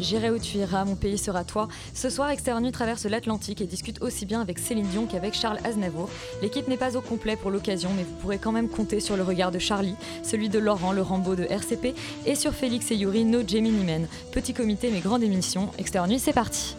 [0.00, 1.68] J'irai où tu iras, mon pays sera toi.
[1.94, 5.58] Ce soir, Extérieur Nuit traverse l'Atlantique et discute aussi bien avec Céline Dion qu'avec Charles
[5.64, 6.08] Aznavour.
[6.42, 9.22] L'équipe n'est pas au complet pour l'occasion, mais vous pourrez quand même compter sur le
[9.22, 11.94] regard de Charlie, celui de Laurent, le Rambo de RCP,
[12.26, 14.08] et sur Félix et Yuri, nos Gemini Men.
[14.32, 15.70] Petit comité, mais grande émission.
[15.78, 16.76] Extérieur Nuit, c'est parti.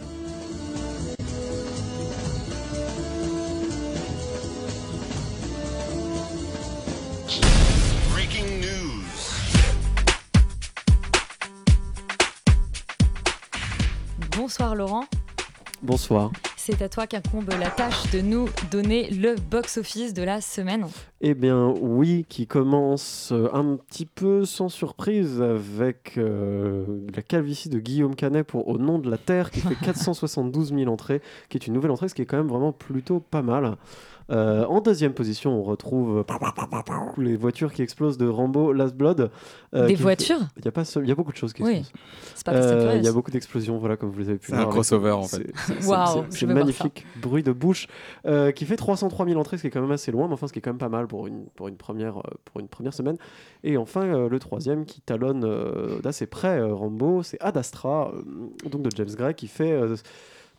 [14.52, 15.04] Bonsoir Laurent.
[15.80, 16.30] Bonsoir.
[16.58, 20.86] C'est à toi qu'incombe la tâche de nous donner le box-office de la semaine.
[21.22, 26.84] Eh bien oui, qui commence euh, un petit peu sans surprise avec euh,
[27.16, 30.92] la calvitie de Guillaume Canet pour Au nom de la Terre qui fait 472 000
[30.92, 33.78] entrées, qui est une nouvelle entrée, ce qui est quand même vraiment plutôt pas mal.
[34.30, 36.24] Euh, en deuxième position, on retrouve
[37.18, 39.30] les voitures qui explosent de Rambo Last Blood.
[39.74, 41.62] euh, Des voitures Il y a pas seul- il y a beaucoup de choses qui
[41.62, 41.78] Oui.
[41.78, 42.00] explosent.
[42.34, 42.94] C'est pas Euh.
[42.96, 44.68] Il y a beaucoup d'explosions, voilà, comme vous les avez pu C'est voir.
[44.68, 45.36] un crossover, en fait.
[45.36, 45.82] C'est- c'est- c'est- c'est-
[46.30, 47.88] C'est voir magnifique bruit de bouche
[48.26, 50.46] euh, qui fait 303 000 entrées, ce qui est quand même assez loin, mais enfin
[50.46, 52.94] ce qui est quand même pas mal pour une, pour une, première, pour une première
[52.94, 53.16] semaine.
[53.64, 58.12] Et enfin, euh, le troisième qui talonne euh, d'assez près euh, Rambo, c'est Ad Astra,
[58.14, 59.96] euh, donc de James Gray, qui fait euh,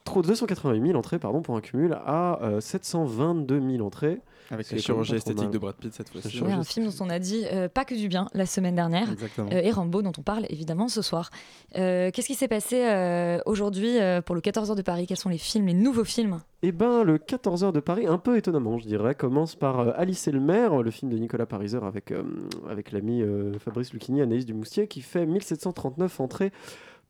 [0.04, 4.20] trop 288 000 entrées pardon, pour un cumul à euh, 722 000 entrées.
[4.52, 6.42] Avec la chirurgie esthétique de Brad Pitt cette fois-ci.
[6.42, 9.10] Ouais, un film dont on a dit euh, pas que du bien la semaine dernière.
[9.12, 9.50] Exactement.
[9.52, 11.30] Euh, et Rambo dont on parle évidemment ce soir.
[11.78, 15.08] Euh, Qu'est-ce qui s'est passé euh, aujourd'hui euh, pour le 14h de Paris?
[15.08, 16.42] Quels sont les films, les nouveaux films?
[16.62, 20.28] Eh ben, le 14h de Paris, un peu étonnamment, je dirais, commence par euh, Alice
[20.28, 22.24] et le maire, le film de Nicolas Pariser avec, euh,
[22.70, 26.52] avec l'ami euh, Fabrice Lucchini, Anaïs Dumoustier, qui fait 1739 entrées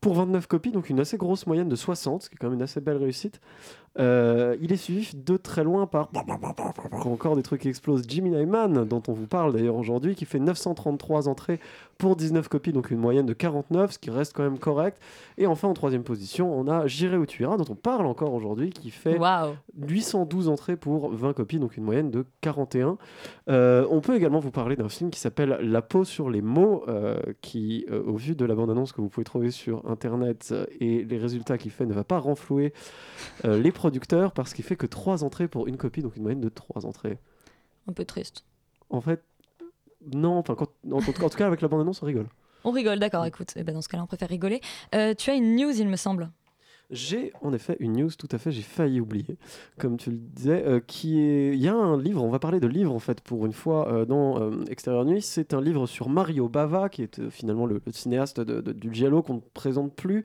[0.03, 2.55] pour 29 copies, donc une assez grosse moyenne de 60, ce qui est quand même
[2.55, 3.39] une assez belle réussite.
[3.99, 6.09] Euh, il est suivi de très loin par
[7.05, 8.03] encore des trucs qui explosent.
[8.07, 11.59] Jimmy Nyman, dont on vous parle d'ailleurs aujourd'hui, qui fait 933 entrées
[11.97, 14.97] pour 19 copies, donc une moyenne de 49, ce qui reste quand même correct.
[15.37, 18.33] Et enfin, en troisième position, on a J'irai où tu iras, dont on parle encore
[18.33, 22.97] aujourd'hui, qui fait Waouh 812 entrées pour 20 copies, donc une moyenne de 41.
[23.49, 26.83] Euh, on peut également vous parler d'un film qui s'appelle La peau sur les mots,
[26.87, 31.03] euh, qui, euh, au vu de la bande-annonce que vous pouvez trouver sur Internet et
[31.03, 32.73] les résultats qu'il fait, ne va pas renflouer
[33.43, 36.47] les producteurs parce qu'il fait que 3 entrées pour une copie, donc une moyenne de
[36.47, 37.17] 3 entrées.
[37.89, 38.45] Un peu triste.
[38.89, 39.21] En fait,
[40.13, 42.27] non, enfin, quand- en, en tout cas, en tout cas, avec la bande-annonce, on rigole.
[42.63, 43.51] On rigole, d'accord, écoute.
[43.57, 44.61] Eh ben, dans ce cas-là, on préfère rigoler.
[44.95, 46.31] Euh, tu as une news, il me semble.
[46.93, 49.37] J'ai en effet une news, tout à fait, j'ai failli oublier,
[49.79, 51.53] comme tu le disais, euh, qui est...
[51.55, 53.91] Il y a un livre, on va parler de livre en fait pour une fois
[53.91, 57.65] euh, dans euh, Extérieur Nuit, c'est un livre sur Mario Bava, qui est euh, finalement
[57.65, 60.23] le, cinéaste du Giallo qu'on ne présente plus,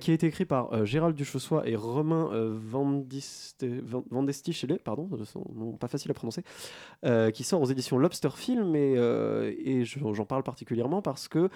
[0.00, 5.44] qui a été écrit par Gérald Duchossois et Romain euh, Vandiste- Van- Vandestichele, pardon, son
[5.54, 6.42] nom pas facile à prononcer,
[7.32, 8.92] qui sort aux éditions Lobster Film, et,
[9.64, 11.48] et je- j'en parle particulièrement parce que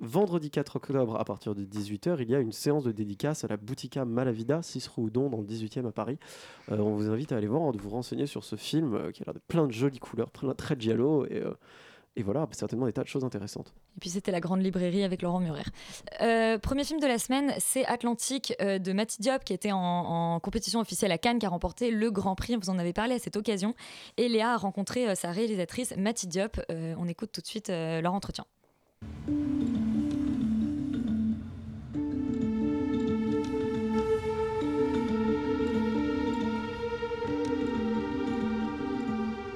[0.00, 3.48] Vendredi 4 octobre, à partir de 18h, il y a une séance de dédicace à
[3.48, 6.18] la Boutica Malavida, 6 rue Houdon, dans le 18e à Paris.
[6.72, 9.22] Euh, on vous invite à aller voir, de vous renseigner sur ce film euh, qui
[9.22, 11.52] a l'air de plein de jolies couleurs, plein, très giallo, et, euh,
[12.16, 13.74] et voilà, certainement des tas de choses intéressantes.
[13.98, 15.64] Et puis c'était la grande librairie avec Laurent Murer.
[16.22, 20.80] Euh, premier film de la semaine, c'est Atlantique de Mati Diop qui était en, compétition
[20.80, 22.56] officielle à Cannes, qui a remporté le Grand Prix.
[22.56, 23.74] Vous en avez parlé à cette occasion.
[24.16, 26.58] Et Léa a rencontré sa réalisatrice Mati Diop.
[26.70, 28.46] On écoute tout de suite leur entretien.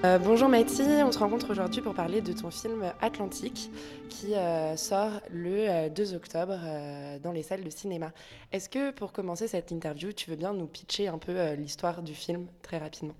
[0.04, 3.70] Euh, bonjour Mathie, on se rencontre aujourd'hui pour parler de ton film Atlantique
[4.10, 8.10] qui euh, sort le euh, 2 octobre euh, dans les salles de cinéma.
[8.52, 12.12] Est-ce que pour commencer cette interview, tu veux bien nous pitcher un peu l'histoire du
[12.12, 13.14] film très rapidement?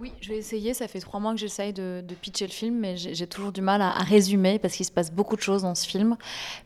[0.00, 0.74] Oui, je vais essayer.
[0.74, 3.80] Ça fait trois mois que j'essaye de, pitcher le film, mais j'ai toujours du mal
[3.80, 6.16] à, à résumer parce qu'il se passe beaucoup de choses dans ce film.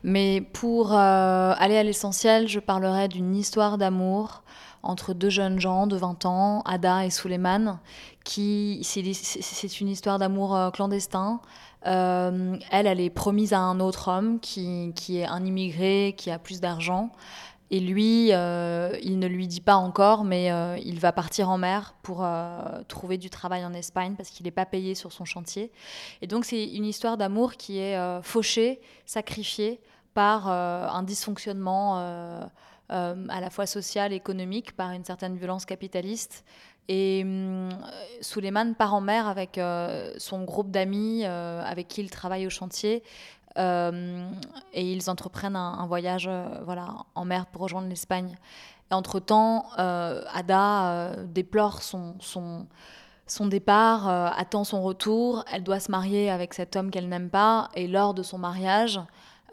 [0.03, 4.41] Mais pour aller à l'essentiel, je parlerai d'une histoire d'amour
[4.83, 7.79] entre deux jeunes gens de 20 ans, Ada et Suleiman,
[8.23, 11.41] qui c'est une histoire d'amour euh, clandestin.
[11.87, 16.29] Euh, elle, elle est promise à un autre homme qui, qui est un immigré, qui
[16.29, 17.11] a plus d'argent.
[17.71, 20.51] Et lui, euh, il ne lui dit pas encore, mais
[20.83, 22.27] il va partir en mer pour
[22.89, 25.71] trouver du travail en Espagne parce qu'il n'est pas payé sur son chantier.
[26.21, 29.79] Et donc c'est une histoire d'amour qui est fauchée, sacrifiée
[30.13, 32.49] par un dysfonctionnement
[32.91, 36.43] à la fois social et économique, par une certaine violence capitaliste.
[36.87, 37.69] Et hum,
[38.21, 42.49] Suleiman part en mer avec euh, son groupe d'amis euh, avec qui il travaille au
[42.49, 43.03] chantier.
[43.57, 44.29] Euh,
[44.73, 48.37] et ils entreprennent un, voyage euh, voilà, en mer pour rejoindre l'Espagne.
[48.89, 55.45] Et entre-temps, euh, Ada euh, déplore son, son, départ, euh, attend son retour.
[55.51, 57.69] Elle doit se marier avec cet homme qu'elle n'aime pas.
[57.75, 58.99] Et lors de son mariage,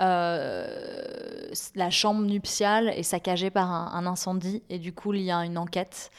[0.00, 4.62] euh, la chambre nuptiale est saccagée par un, incendie.
[4.68, 6.10] Et du coup, il y a une enquête.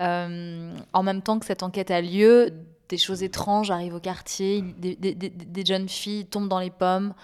[0.00, 2.52] Euh, en même temps que cette enquête a lieu,
[2.88, 7.14] des choses étranges arrivent au quartier, des, jeunes filles tombent dans les pommes,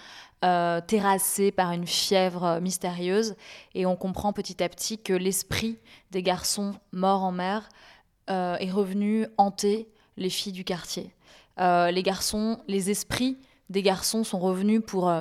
[0.43, 3.35] euh, terrassées par une fièvre mystérieuse,
[3.73, 5.77] et on comprend petit à petit que l'esprit
[6.11, 7.69] des garçons morts en mer
[8.27, 9.87] est revenu hanter
[10.17, 11.13] les filles du quartier.
[11.57, 13.37] Les garçons, les esprits
[13.69, 15.13] des garçons sont revenus pour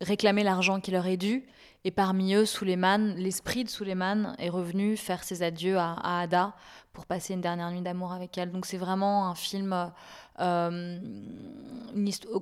[0.00, 1.46] réclamer l'argent qui leur est dû,
[1.84, 6.54] et parmi eux, Suleiman, l'esprit de Suleiman est revenu faire ses adieux à, Ada
[6.94, 8.50] pour passer une dernière nuit d'amour avec elle.
[8.50, 9.92] Donc c'est vraiment un film
[10.40, 10.98] euh,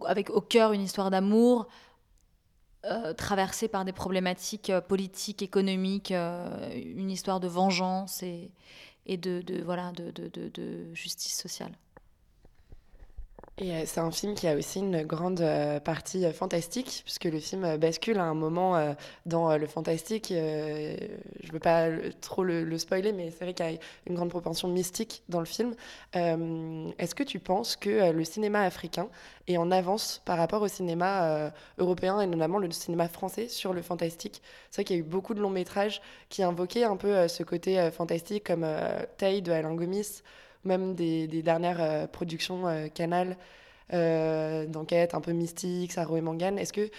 [0.06, 1.66] avec au cœur une histoire d'amour
[2.84, 8.52] euh, traversée par des problématiques euh, politiques, économiques, une histoire de vengeance et,
[9.06, 11.72] et de, voilà, de- de justice sociale.
[13.70, 17.38] Euh, c'est un film qui a aussi une grande euh, partie euh, fantastique, puisque le
[17.38, 18.94] film bascule à un moment
[19.26, 20.26] dans le fantastique.
[20.30, 21.88] je ne veux pas
[22.20, 25.40] trop le, le spoiler, mais c'est vrai qu'il y a une grande propension mystique dans
[25.40, 25.74] le film.
[26.14, 29.08] Est-ce que tu penses que le cinéma africain
[29.48, 33.82] est en avance par rapport au cinéma européen et notamment le cinéma français sur le
[33.82, 34.42] fantastique?
[34.70, 37.42] C'est vrai qu'il y a eu beaucoup de longs métrages qui invoquaient un peu ce
[37.42, 38.66] côté fantastique, comme
[39.18, 40.22] Tay de Alain Gomis
[40.64, 43.36] même des, dernières euh, productions euh, Canal
[43.92, 46.56] euh, d'enquête un peu mystique, Saro et Mangan.
[46.56, 46.90] Est-ce que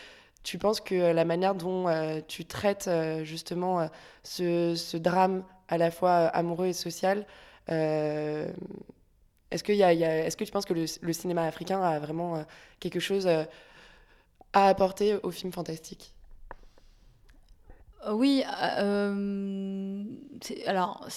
[0.44, 1.86] tu penses que la manière dont
[2.28, 2.90] tu traites
[3.24, 3.90] justement
[4.24, 7.26] ce, drame à la fois amoureux et social,
[7.70, 12.44] est-ce, que tu penses que le, le cinéma africain a vraiment
[12.82, 13.26] quelque chose
[14.52, 16.13] à apporter au film fantastique?
[18.12, 18.44] Oui,
[18.80, 20.04] euh,
[20.42, 21.08] c'est- alors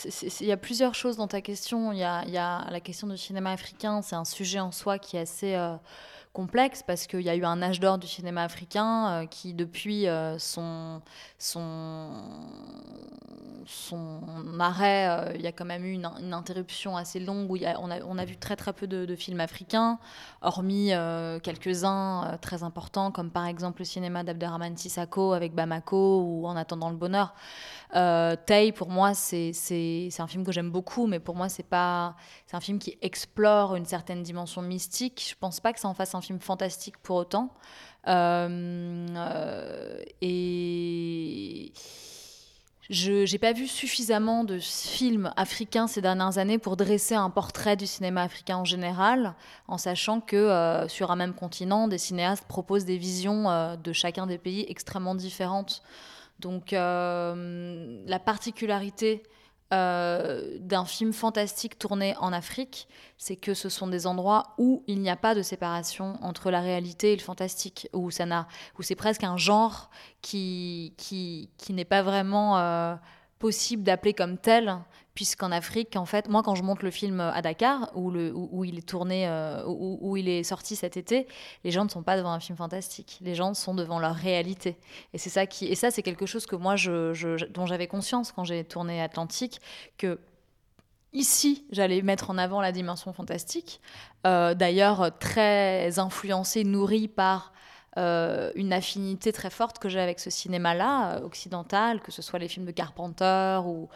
[0.40, 1.92] il y a plusieurs choses dans ta question.
[1.92, 2.24] Il y a,
[2.70, 5.74] la question du cinéma africain, c'est un sujet en soi qui est assez euh,
[6.36, 10.06] complexe parce qu'il y a eu un âge d'or du cinéma africain euh, qui, depuis
[10.06, 11.00] euh, son,
[14.60, 18.24] arrêt, euh, il y a quand même eu une, interruption assez longue où on, a,
[18.26, 19.98] vu très très peu de, films africains,
[20.42, 20.90] hormis
[21.42, 26.90] quelques-uns très importants comme par exemple le cinéma d'Abderrahmane Sissako avec Bamako ou En attendant
[26.90, 27.34] le bonheur.
[27.96, 29.52] Euh, Tay, pour moi, c'est
[30.18, 32.14] un film que j'aime beaucoup, mais pour moi, c'est un
[32.60, 35.28] film qui explore une certaine dimension mystique.
[35.30, 37.54] Je pense pas que ça en fasse un film fantastique pour autant.
[38.06, 41.72] Euh, euh, et
[42.88, 47.76] je n'ai pas vu suffisamment de films africains ces dernières années pour dresser un portrait
[47.76, 49.34] du cinéma africain en général,
[49.68, 54.26] en sachant que euh, sur un même continent, des cinéastes proposent des visions de chacun
[54.26, 55.82] des pays extrêmement différentes.
[56.38, 59.22] Donc euh, la particularité
[59.72, 62.86] euh, d'un film fantastique tourné en Afrique,
[63.18, 66.60] c'est que ce sont des endroits où il n'y a pas de séparation entre la
[66.60, 69.90] réalité et le fantastique, où où c'est presque un genre
[70.22, 72.94] qui qui, qui n'est pas vraiment euh,
[73.38, 74.78] possible d'appeler comme tel,
[75.14, 78.78] puisqu'en Afrique, en fait, moi quand je monte le film à Dakar, où, où, il
[78.78, 81.26] est tourné, euh, où, il est sorti cet été,
[81.64, 84.76] les gens ne sont pas devant un film fantastique, les gens sont devant leur réalité.
[85.14, 88.32] Et c'est ça qui, et ça c'est quelque chose que moi je- dont j'avais conscience
[88.32, 89.60] quand j'ai tourné Atlantique,
[89.98, 90.18] que
[91.12, 93.80] Ici, j'allais mettre en avant la dimension fantastique,
[94.26, 97.54] euh, d'ailleurs très influencée, nourrie par
[97.98, 102.38] euh, une affinité très forte que j'ai avec ce cinéma-là, euh, occidental, que ce soit
[102.38, 103.88] les films de Carpenter ou,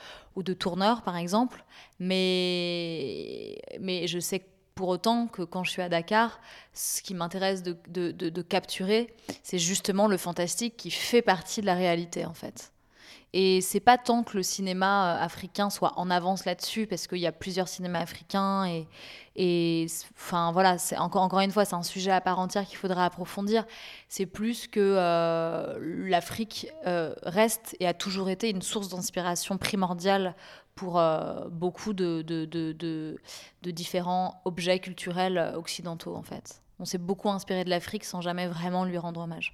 [0.43, 1.65] de Tourneur, par exemple.
[1.99, 6.41] Mais, mais je sais pour autant que quand je suis à Dakar,
[6.73, 11.67] ce qui m'intéresse de- de- de capturer, c'est justement le fantastique qui fait partie de
[11.67, 12.73] la réalité, en fait.
[13.33, 17.19] Et c'est pas tant que le cinéma euh, africain soit en avance là-dessus, parce qu'il
[17.19, 18.89] y a plusieurs cinémas africains et,
[19.37, 23.05] et enfin voilà, encore encore une fois, c'est un sujet à part entière qu'il faudra
[23.05, 23.65] approfondir.
[24.09, 30.35] C'est plus que euh, l'Afrique euh, reste et a toujours été une source d'inspiration primordiale
[30.75, 31.03] pour
[31.51, 36.63] beaucoup de, de, de, de- différents objets culturels occidentaux en fait.
[36.79, 39.53] On s'est beaucoup inspiré de l'Afrique sans jamais vraiment lui rendre hommage.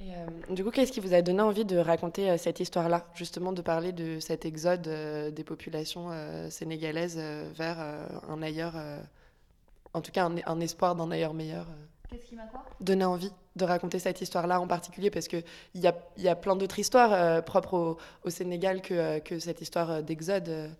[0.00, 3.06] Et, euh, du coup, qu'est-ce qui vous a donné envie de raconter euh, cette histoire-là,
[3.14, 6.10] justement de parler de cet exode euh, des populations
[6.50, 7.78] sénégalaises vers
[8.28, 8.74] un ailleurs,
[9.94, 11.66] en tout cas un, un espoir d'un ailleurs meilleur.
[12.10, 12.64] Qu'est-ce qui m'a quoi?
[12.80, 16.56] Donné envie de raconter cette histoire-là en particulier, parce qu'il y a, y a plein
[16.56, 20.70] d'autres histoires propres au, au Sénégal que, que cette histoire d'exode.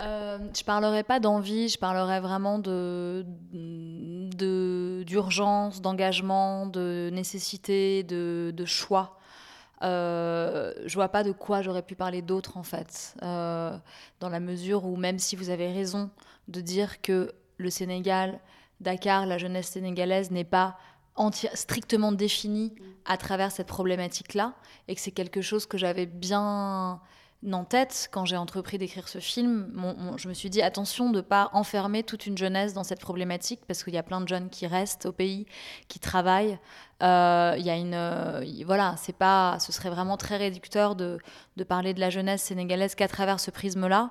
[0.00, 0.38] Euh.
[0.56, 3.24] Je parlerai pas d'envie, je parlerai vraiment de
[5.04, 9.18] d'urgence, d'engagement, de nécessité, de, choix.
[9.82, 13.76] Euh, je vois pas de quoi j'aurais pu parler d'autre en fait, Euh,
[14.20, 16.10] dans la mesure où même si vous avez raison
[16.48, 18.40] de dire que le Sénégal,
[18.80, 20.76] Dakar, la jeunesse sénégalaise n'est pas
[21.54, 22.74] strictement définie
[23.04, 24.54] à travers cette problématique-là,
[24.88, 27.00] et que c'est quelque chose que j'avais bien
[27.52, 29.70] en tête quand j'ai entrepris d'écrire ce film.
[30.16, 33.60] Je me suis dit attention de ne pas enfermer toute une jeunesse dans cette problématique
[33.66, 35.46] parce qu'il y a plein de jeunes qui restent au pays,
[35.88, 36.58] qui travaillent.
[37.02, 41.18] Euh, y a une, euh, voilà, c'est pas, ce serait vraiment très réducteur de,
[41.56, 44.10] de parler de la jeunesse sénégalaise qu'à travers ce prisme-là.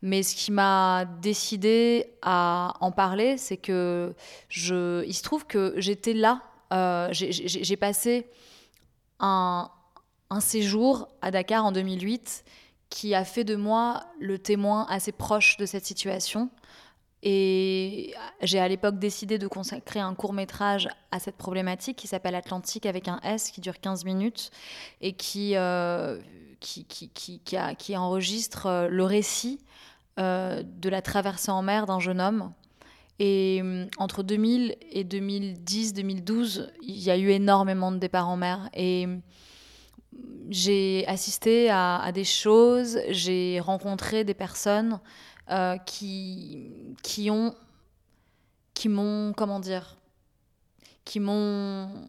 [0.00, 4.14] Mais ce qui m'a décidé à en parler, c'est que
[4.48, 6.42] je, il se trouve que j'étais là.
[6.72, 8.26] euh, j'ai passé
[9.20, 9.70] un,
[10.30, 12.44] un séjour à Dakar en 2008
[12.92, 16.50] qui a fait de moi le témoin assez proche de cette situation.
[17.22, 22.34] Et j'ai à l'époque décidé de consacrer un court métrage à cette problématique qui s'appelle
[22.34, 24.50] Atlantique avec un S qui dure 15 minutes
[25.00, 26.20] et qui, euh,
[26.60, 29.58] qui, qui, qui, qui qui enregistre euh, le récit
[30.18, 32.52] euh, de la traversée en mer d'un jeune homme.
[33.18, 38.68] Et hum, entre 2000 et 2010-2012, il y a eu énormément de départs en mer.
[38.74, 39.22] Et hum,
[40.50, 45.00] j'ai assisté à, des choses, j'ai rencontré des personnes
[45.50, 46.70] euh, qui,
[47.02, 47.54] qui ont,
[48.74, 49.96] qui m'ont, comment dire,
[51.04, 52.08] qui m'ont,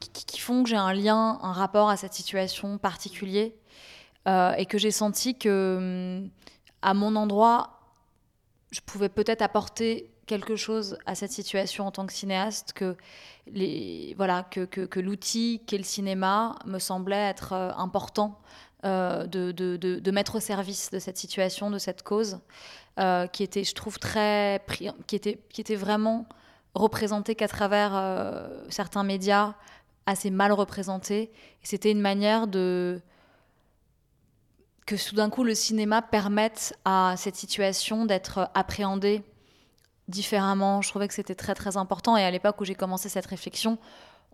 [0.00, 3.56] qui font que j'ai un lien, un rapport à cette situation particulier,
[4.26, 5.76] euh, et que j'ai senti que,
[6.24, 6.30] hum,
[6.82, 7.80] à mon endroit,
[8.70, 12.96] je pouvais peut-être apporter quelque chose à cette situation en tant que cinéaste que
[13.48, 18.38] les voilà que, que, l'outil qu'est le cinéma me semblait être euh, important
[18.84, 22.38] euh, de, de, de, mettre au service de cette situation de cette cause
[23.00, 24.62] euh, qui était je trouve très
[25.08, 26.26] qui était qui était vraiment
[26.74, 27.92] représentée qu'à travers
[28.68, 29.54] certains médias
[30.06, 31.32] assez mal représentés.
[31.62, 33.00] C'était une manière de
[34.86, 39.22] que d'un coup le cinéma permette à cette situation d'être appréhendée
[40.08, 40.82] différemment.
[40.82, 42.16] Je trouvais que c'était très très important.
[42.16, 43.78] Et à l'époque où j'ai commencé cette réflexion,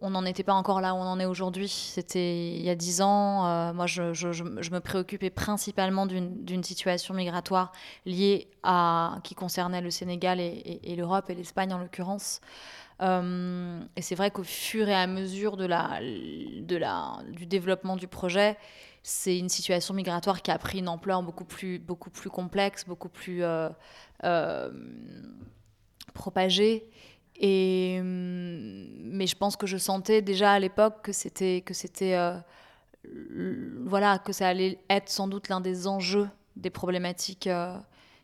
[0.01, 1.69] on n'en était pas encore là où on en est aujourd'hui.
[1.69, 3.47] C'était il y a dix ans.
[3.47, 7.73] Euh, moi, je, me préoccupais principalement d'une situation migratoire
[8.05, 12.41] liée à qui concernait le Sénégal et, l'Europe et l'Espagne en l'occurrence.
[13.03, 17.97] Euh, et c'est vrai qu'au fur et à mesure de la, de la, du développement
[17.97, 18.57] du projet,
[19.03, 23.09] c'est une situation migratoire qui a pris une ampleur beaucoup plus, beaucoup plus complexe, beaucoup
[23.09, 23.71] plus euh,
[26.13, 26.89] propagée.
[27.37, 32.15] Et, hum, mais je pense que je sentais déjà à l'époque que c'était que c'était
[32.15, 32.39] euh,
[33.87, 37.77] voilà que ça allait être sans doute l'un des enjeux des problématiques euh,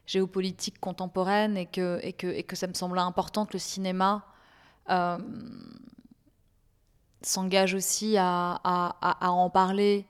[0.06, 4.24] géopolitiques contemporaines et que, et, que, et que ça me semblait important que le cinéma
[4.90, 5.18] euh,
[7.22, 10.06] s'engage aussi à- à en parler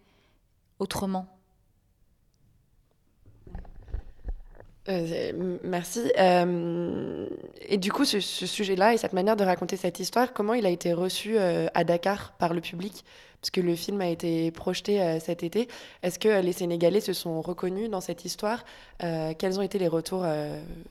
[0.78, 1.26] autrement.
[4.90, 6.00] Euh, merci.
[6.18, 7.26] Euh,
[7.68, 10.70] et du coup, ce, sujet-là et cette manière de raconter cette histoire, comment il a
[10.70, 13.04] été reçu euh, à Dakar par le public?
[13.40, 15.66] Parce que le film a été projeté cet été.
[16.02, 18.66] Est-ce que les Sénégalais se sont reconnus dans cette histoire?
[18.98, 20.26] Quels ont été les retours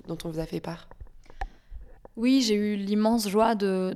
[0.07, 0.87] dont on vous a fait part?
[2.17, 3.93] Oui, j'ai eu l'immense joie de,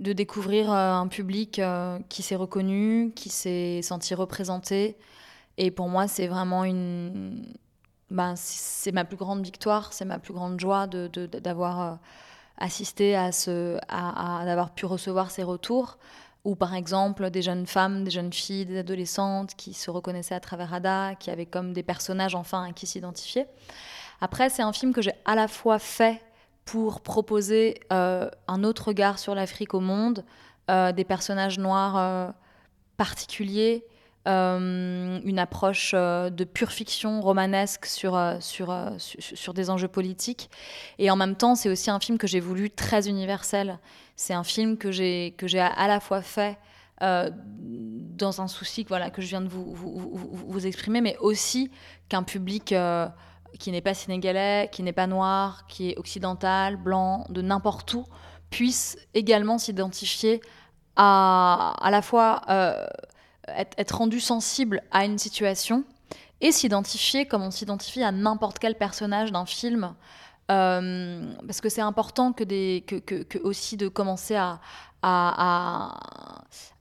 [0.00, 1.60] découvrir un public
[2.08, 4.96] qui s'est reconnu, qui s'est senti représenté.
[5.58, 7.44] Et pour moi, c'est vraiment une.
[8.10, 11.94] Ben, c'est ma plus grande victoire, c'est ma plus grande joie d'avoir euh,
[12.56, 13.78] assisté à ce.
[13.90, 15.98] D'avoir pu recevoir ces retours.
[16.44, 20.40] Ou par exemple, des jeunes femmes, des jeunes filles, des adolescentes qui se reconnaissaient à
[20.40, 23.44] travers Ada, qui avaient comme des personnages enfin à qui s'identifier.
[24.20, 26.22] Après, c'est un film que j'ai à la fois fait
[26.64, 30.24] pour proposer euh, un autre regard sur l'Afrique au monde,
[30.70, 32.32] euh, des personnages noirs
[32.96, 33.84] particuliers,
[34.28, 40.50] une approche euh, de pure fiction romanesque sur, euh, sur, euh, sur, des enjeux politiques.
[40.98, 43.78] Et en même temps, c'est aussi un film que j'ai voulu très universel.
[44.16, 46.58] C'est un film que j'ai à, la fois fait
[47.02, 51.16] euh, dans un souci que, voilà, que je viens de vous, vous, vous- exprimer, mais
[51.20, 51.70] aussi
[52.08, 53.08] qu'un public euh,
[53.58, 58.04] qui n'est pas sénégalais, qui n'est pas noir, qui est occidental, blanc, de n'importe où,
[58.50, 60.40] puisse également s'identifier
[60.96, 62.86] à à la fois euh,
[63.56, 65.84] être, rendu sensible à une situation
[66.40, 69.94] et s'identifier comme on s'identifie à n'importe quel personnage d'un film.
[70.50, 74.60] Euh, parce que c'est important que, aussi de commencer à,
[75.02, 75.98] à,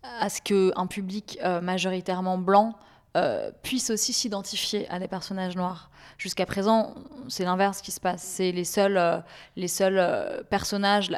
[0.03, 2.75] à, ce qu'un public euh, majoritairement blanc
[3.17, 5.89] euh, puisse aussi s'identifier à des personnages noirs.
[6.17, 6.93] Jusqu'à présent,
[7.27, 8.23] c'est l'inverse qui se passe.
[8.23, 9.23] C'est les seuls,
[9.55, 11.11] les seuls personnages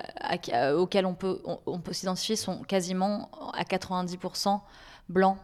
[0.75, 4.59] auxquels on peut, on peut s'identifier sont quasiment à 90%
[5.09, 5.37] blancs.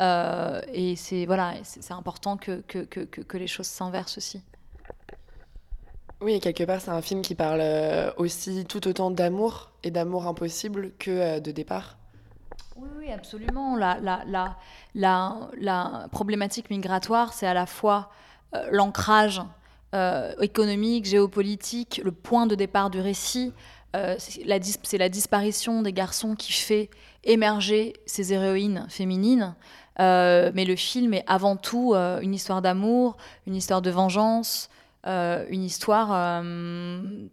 [0.00, 4.42] Euh, et c'est voilà, c'est important que, que, que, que- les choses s'inversent aussi.
[6.20, 9.90] Oui, et quelque part, c'est un film qui parle euh, aussi tout autant d'amour et
[9.90, 11.96] d'amour impossible que euh, de départ.
[12.76, 13.76] Oui, oui, absolument.
[13.76, 14.56] La, la, la,
[14.94, 18.10] la, la problématique migratoire, c'est à la fois
[18.54, 19.42] euh, l'ancrage
[19.94, 23.52] euh, économique, géopolitique, le point de départ du récit.
[23.94, 26.88] Euh, c'est la, disparition des garçons qui fait
[27.24, 29.54] émerger ces héroïnes féminines.
[30.00, 34.70] Euh, mais le film est avant tout euh, une histoire d'amour, une histoire de vengeance,
[35.04, 36.42] une histoire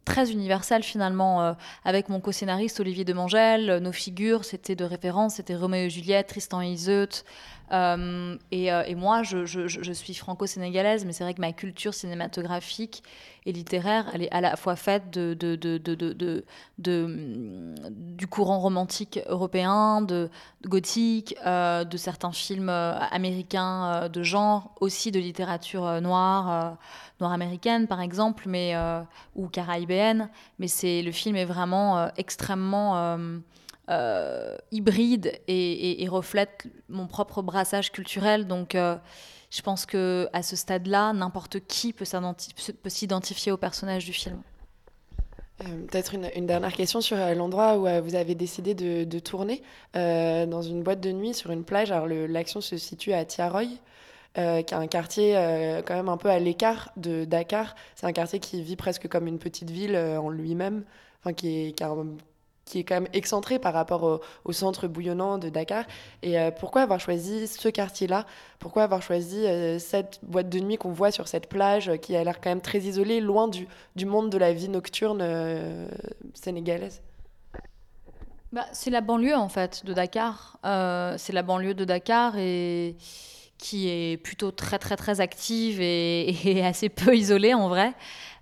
[0.03, 1.55] très universelle finalement.
[1.85, 6.63] avec mon co-scénariste Olivier Demangel, nos figures, c'était de référence, c'était Roméo et Juliette, Tristan
[6.63, 7.23] et Iseut.
[7.71, 13.03] Euh, et, euh, et moi, je, suis franco-sénégalaise, mais c'est vrai que ma culture cinématographique
[13.45, 15.33] et littéraire, elle est à la fois faite de,
[16.77, 20.29] du courant romantique européen, de,
[20.65, 26.77] gothique, euh, de certains films américains de genre, aussi de littérature noire,
[27.19, 28.75] noire américaine par exemple, mais,
[29.35, 30.29] ou caribéenne.
[30.57, 33.17] Mais le film est vraiment extrêmement
[33.89, 38.47] euh, hybride et, reflète mon propre brassage culturel.
[38.47, 38.95] Donc, euh,
[39.49, 44.13] je pense que à ce stade-là, n'importe qui peut s'identi- peut s'identifier au personnage du
[44.13, 44.41] film.
[45.61, 49.61] Euh, Peut-être une, dernière question sur l'endroit où vous avez décidé de, tourner,
[49.93, 51.91] dans une boîte de nuit sur une plage.
[51.91, 53.65] Alors l'action se situe à Tiaroy,
[54.35, 55.33] qui est un quartier
[55.85, 57.75] quand même un peu à l'écart de Dakar.
[57.95, 60.85] C'est un quartier qui vit presque comme une petite ville en lui-même,
[61.19, 62.15] enfin qui est, un-
[62.69, 65.85] qui est quand même excentré par rapport au, centre bouillonnant de Dakar.
[66.21, 68.25] Et euh, pourquoi avoir choisi ce quartier-là?
[68.59, 72.15] Pourquoi avoir choisi euh, cette boîte de nuit qu'on voit sur cette plage euh, qui
[72.15, 75.23] a l'air quand même très isolée, loin du, du monde de la vie nocturne
[76.35, 77.01] sénégalaise?
[78.51, 80.57] Bah, c'est la banlieue en fait de Dakar.
[81.17, 82.95] C'est la banlieue de Dakar et
[83.59, 87.93] qui est plutôt très très très active et, assez peu isolée en vrai.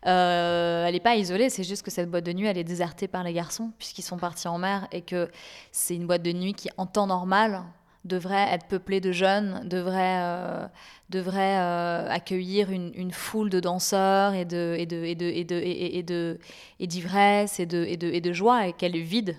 [0.05, 3.07] Euh, elle n'est pas isolée, c'est juste que cette boîte de nuit elle est désertée
[3.09, 5.29] par les garçons puisqu'ils sont partis en mer et que
[5.71, 7.63] c'est une boîte de nuit qui en temps normal
[8.05, 10.65] devrait être peuplée de jeunes, devrait, euh,
[11.09, 15.55] devrait euh, accueillir une, foule de danseurs et de et de et de et de
[15.55, 16.39] et de
[16.79, 19.37] et d'ivresse et de et de et de joie et qu'elle est vide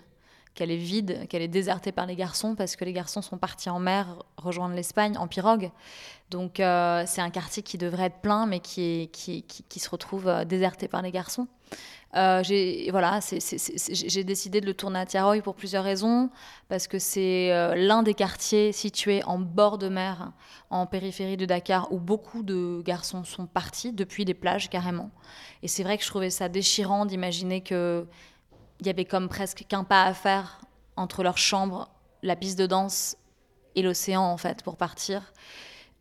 [0.58, 3.70] qu'elle est vide, qu'elle est désertée par les garçons parce que les garçons sont partis
[3.70, 5.70] en mer rejoindre l'Espagne en pirogue.
[6.30, 10.88] Donc euh, c'est un quartier qui devrait être plein mais qui, se retrouve euh, déserté
[10.88, 11.46] par les garçons.
[12.16, 16.28] Euh, j'ai voilà, j'ai décidé de le tourner à Tiaroy pour plusieurs raisons
[16.68, 20.32] parce que c'est l'un des quartiers situés en bord de mer,
[20.70, 25.10] en périphérie de Dakar, où beaucoup de garçons sont partis depuis les plages carrément.
[25.62, 28.08] Et c'est vrai que je trouvais ça déchirant d'imaginer que
[28.80, 30.60] il y avait comme presque qu'un pas à faire
[30.96, 31.88] entre leur chambre,
[32.22, 33.16] la piste de danse
[33.74, 35.32] et l'océan en fait pour partir.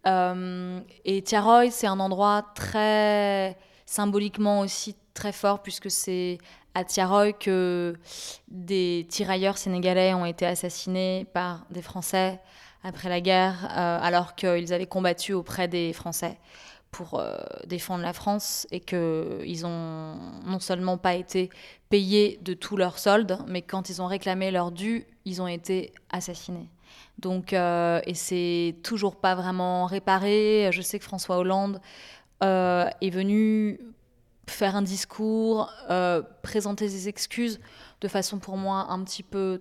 [0.05, 6.37] Euh, et Tiaroy, c'est un endroit très symboliquement aussi très fort puisque c'est
[6.73, 7.95] à Tiaroy que
[8.47, 12.39] des tirailleurs sénégalais ont été assassinés par des Français
[12.83, 16.37] après la guerre, euh, alors qu'ils avaient combattu auprès des Français
[16.91, 21.49] pour euh, défendre la France et qu'ils ont non seulement pas été
[21.89, 25.93] payés de tout leur solde, mais quand ils ont réclamé leur dû, ils ont été
[26.09, 26.69] assassinés.
[27.19, 30.69] Donc, euh, et c'est toujours pas vraiment réparé.
[30.71, 31.81] Je sais que François Hollande
[32.43, 33.79] euh, est venu
[34.49, 35.69] faire un discours,
[36.41, 37.59] présenter des excuses
[37.99, 39.59] de façon pour moi un petit peu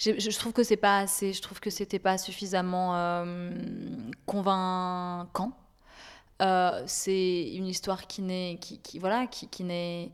[0.00, 1.32] je, trouve que c'est pas assez.
[1.32, 3.50] Je trouve que c'était pas suffisamment euh,
[4.26, 5.52] convaincant.
[6.40, 10.10] Euh, c'est une histoire qui n'est, qui, voilà, qui, n'est,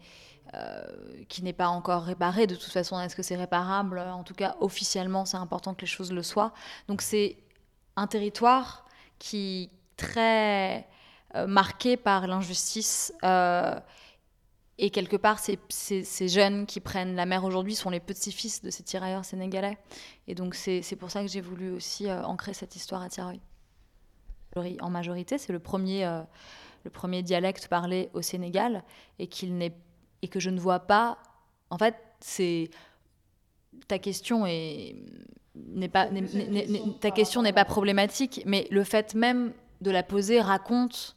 [0.54, 0.84] euh,
[1.28, 2.48] qui n'est pas encore réparé.
[2.48, 4.00] De toute façon, est-ce que c'est réparable?
[4.00, 6.52] En tout cas, officiellement, c'est important que les choses le soient.
[6.88, 7.36] Donc c'est
[7.94, 8.86] un territoire
[9.20, 10.88] qui est très
[11.46, 13.12] marqué par l'injustice.
[14.78, 18.82] Et quelque part, ces, jeunes qui prennent la mer aujourd'hui sont les petits-fils de ces
[18.82, 19.78] tirailleurs sénégalais.
[20.28, 23.36] Et donc, c'est pour ça que j'ai voulu aussi euh, ancrer cette histoire à Tiaroy.
[24.80, 26.22] En majorité, c'est le premier, euh,
[26.84, 28.84] le premier dialecte parlé au Sénégal
[29.18, 29.60] et, qu'il
[30.22, 31.18] et que je ne vois pas.
[31.70, 31.96] En fait.
[33.88, 34.96] Ta question est.
[35.54, 36.08] n'est pas,
[37.00, 41.16] ta question n'est pas problématique, mais le fait même de la poser raconte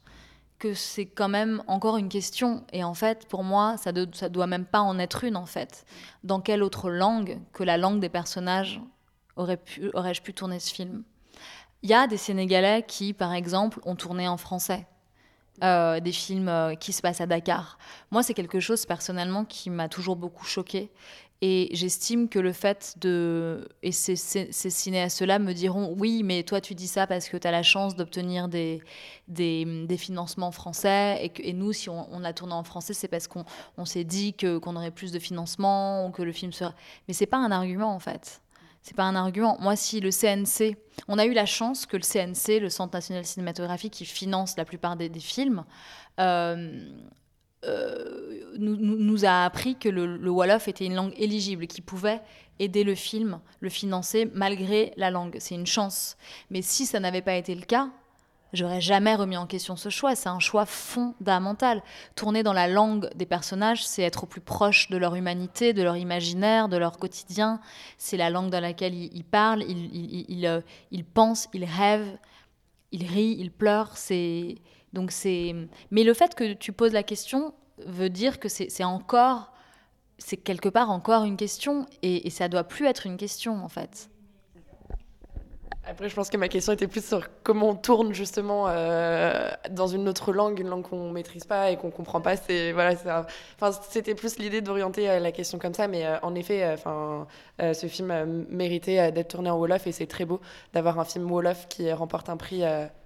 [0.60, 2.64] que c'est quand même encore une question.
[2.72, 5.84] Et en fait, pour moi, ça ne doit même pas en être une, en fait.
[6.22, 8.80] Dans quelle autre langue que la langue des personnages
[9.36, 11.02] aurais-je pu tourner ce film?
[11.82, 14.86] Il y a des Sénégalais qui, par exemple, ont tourné en français.
[15.62, 17.78] euh, des films euh, qui se passent à Dakar.
[18.10, 20.90] Moi, c'est quelque chose personnellement qui m'a toujours beaucoup choqué.
[21.42, 23.66] Et j'estime que le fait de...
[23.82, 24.14] Et ces,
[24.52, 27.96] cinéastes-là me diront, oui, mais toi, tu dis ça parce que tu as la chance
[27.96, 28.82] d'obtenir des,
[29.26, 31.18] des, des financements français.
[31.22, 33.46] Et, que, et nous, si on, on l'a tourné en français, c'est parce qu'on
[33.78, 36.74] on s'est dit que, qu'on aurait plus de financement ou que le film serait...
[37.08, 38.42] Mais c'est pas un argument, en fait.
[38.82, 39.56] C'est pas un argument.
[39.60, 40.76] Moi, si le CNC...
[41.08, 44.66] On a eu la chance que le CNC, le Centre national cinématographique, qui finance la
[44.66, 45.64] plupart des, des films...
[46.18, 46.90] euh,
[47.64, 52.20] euh, nous, nous- a appris que le, le Wolof était une langue éligible, qui pouvait
[52.58, 55.36] aider le film, le financer malgré la langue.
[55.40, 56.16] C'est une chance.
[56.50, 57.88] Mais si ça n'avait pas été le cas,
[58.52, 60.14] j'aurais jamais remis en question ce choix.
[60.14, 61.82] C'est un choix fondamental.
[62.16, 65.82] Tourner dans la langue des personnages, c'est être au plus proche de leur humanité, de
[65.82, 67.60] leur imaginaire, de leur quotidien.
[67.98, 72.18] C'est la langue dans laquelle ils, parlent, ils, ils, ils, euh, ils pensent, ils rêvent,
[72.92, 73.96] ils rient, ils pleurent.
[73.96, 74.56] C'est
[74.92, 75.54] donc c'est.
[75.90, 77.54] Mais le fait que tu poses la question
[77.86, 79.52] veut dire que c'est encore,
[80.18, 83.68] c'est quelque part encore une question et, et ça doit plus être une question en
[83.68, 84.10] fait.
[85.90, 89.86] Après, je pense que ma question était plus sur comment on tourne justement euh, dans
[89.86, 92.36] une autre langue, une langue qu'on maîtrise pas et qu'on comprend pas.
[92.36, 95.88] C'était plus l'idée d'orienter euh, la question comme ça.
[95.88, 97.26] Mais euh, en effet, enfin,
[97.58, 100.40] ce film méritait d'être tourné en wolof et c'est très beau
[100.74, 102.62] d'avoir un film wolof qui remporte un prix.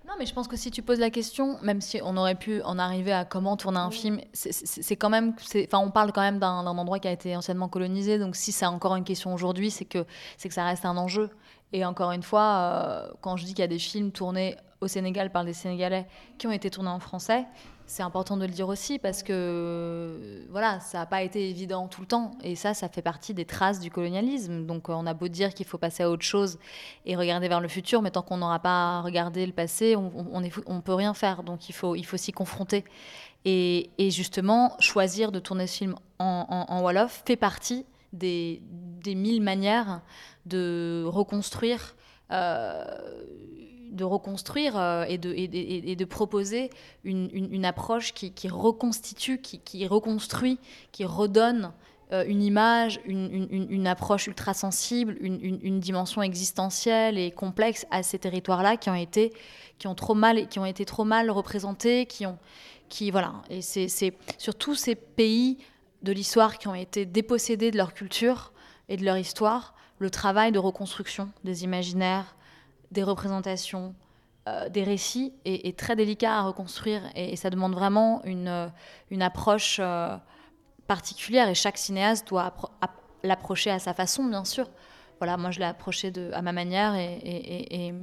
[0.06, 2.60] Non, mais je pense que si tu poses la question, même si on aurait pu
[2.62, 6.38] en arriver à comment tourner un film, c'est- quand même, enfin, on parle quand même
[6.38, 8.18] d'un d'un endroit qui a été anciennement colonisé.
[8.18, 10.04] Donc, si c'est encore une question aujourd'hui, c'est que
[10.36, 11.30] c'est que ça reste un enjeu.
[11.72, 14.88] Et encore une fois, euh, quand je dis qu'il y a des films tournés au
[14.88, 16.06] Sénégal par des Sénégalais
[16.38, 17.46] qui ont été tournés en français,
[17.86, 22.00] c'est important de le dire aussi parce que voilà, ça n'a pas été évident tout
[22.00, 22.30] le temps.
[22.42, 24.64] Et ça, ça fait partie des traces du colonialisme.
[24.66, 26.58] Donc, on a beau dire qu'il faut passer à autre chose
[27.04, 30.12] et regarder vers le futur, mais tant qu'on n'aura pas regardé le passé, on,
[30.66, 31.42] on peut rien faire.
[31.42, 32.84] Donc, il faut, il faut s'y confronter.
[33.44, 38.62] Et, justement, choisir de tourner ce film en, en, en Wolof fait partie des
[39.06, 40.00] mille manières
[40.46, 41.94] de reconstruire.
[42.30, 42.84] euh,
[43.94, 46.70] de reconstruire euh, et, de, proposer
[47.04, 50.58] une, approche qui, reconstitue, qui, reconstruit,
[50.92, 51.72] qui redonne
[52.12, 58.76] euh, une image, une, approche ultra sensible, une, dimension existentielle et complexe à ces territoires-là
[58.76, 59.32] qui ont été,
[59.78, 62.38] qui ont trop mal, qui ont été trop mal représentés, qui ont,
[62.88, 63.42] qui voilà.
[63.48, 65.58] Et c'est c'est sur tous ces pays
[66.02, 68.52] de l'histoire qui ont été dépossédés de leur culture
[68.88, 69.74] et de leur histoire,
[70.04, 72.36] le travail de reconstruction des imaginaires,
[72.90, 73.94] des représentations,
[74.46, 78.48] euh, des récits est, est très délicat à reconstruire et, et ça demande vraiment une,
[78.48, 78.66] euh,
[79.10, 80.14] une approche euh,
[80.86, 84.68] particulière et chaque cinéaste doit appro- app- l'approcher à sa façon, bien sûr.
[85.20, 87.94] Voilà, moi je l'ai approché de, à ma manière et, et- et- et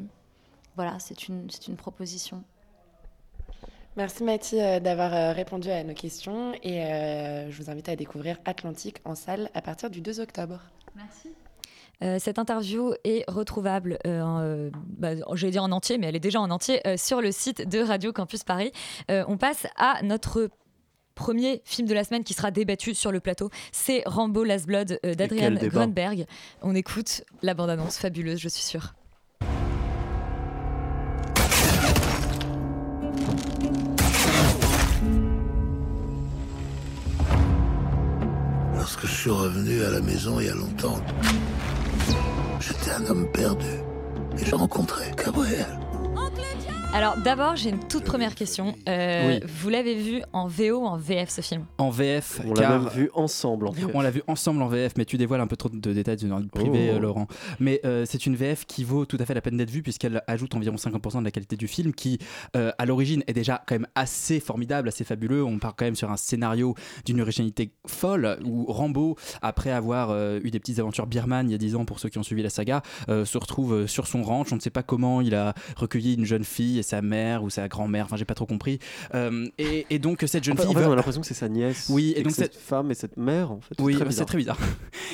[0.75, 2.43] voilà, c'est une, proposition.
[3.95, 7.95] Merci Mathie euh, d'avoir euh, répondu à nos questions et euh, je vous invite à
[7.95, 10.59] découvrir Atlantique en salle à partir du 2 octobre.
[10.95, 11.29] Merci.
[12.03, 16.15] Euh, cette interview est retrouvable, euh, en, euh, bah, j'allais dire en entier, mais elle
[16.15, 18.71] est déjà en entier euh, sur le site de Radio Campus Paris.
[19.09, 20.49] Euh, on passe à notre
[21.13, 23.49] premier film de la semaine qui sera débattu sur le plateau.
[23.71, 25.53] C'est Rambo Last Blood euh, d'Adrian.
[25.61, 26.25] Grunberg.
[26.63, 28.95] On écoute la bande-annonce fabuleuse, je suis sûre.
[38.75, 40.97] Lorsque je suis revenu à la maison il y a longtemps,
[42.71, 43.65] j'étais un homme perdu.
[44.39, 45.80] Et j'ai rencontré Gabriel.
[46.93, 48.75] Alors d'abord, j'ai une toute première question.
[48.89, 49.39] Euh, Oui.
[49.61, 51.63] Vous l'avez vu en VO ou en VF ce film?
[51.77, 53.67] En VF, On l'a même vu ensemble.
[53.67, 53.85] en VF.
[53.93, 56.37] On l'a vu ensemble en VF, mais tu dévoiles un peu trop de détails dans
[56.39, 56.95] le privé, Oh.
[56.95, 57.27] euh, Laurent.
[57.61, 60.21] Mais euh, c'est une VF qui vaut tout à fait la peine d'être vue, puisqu'elle
[60.27, 62.19] ajoute environ 50% de la qualité du film, qui
[62.57, 65.45] euh, à l'origine est déjà quand même assez formidable, assez fabuleux.
[65.45, 66.75] On part quand même sur un scénario
[67.05, 71.55] d'une originalité folle, où Rambo, après avoir euh, eu des petites aventures birmanes il y
[71.55, 74.23] a 10 ans, pour ceux qui ont suivi la saga, euh, se retrouve sur son
[74.23, 74.51] ranch.
[74.51, 77.49] On ne sait pas comment il a recueilli une jeune fille et sa mère ou
[77.49, 78.79] sa grand-mère, enfin j'ai pas trop compris.
[79.15, 80.71] Euh, et, et donc cette jeune En fait, fille.
[80.71, 81.87] en fait, va- on a l'impression que c'est sa nièce.
[81.89, 83.75] Oui, et et donc cette cette- femme et cette mère, en fait.
[83.79, 84.57] oui, c'est très bizarre.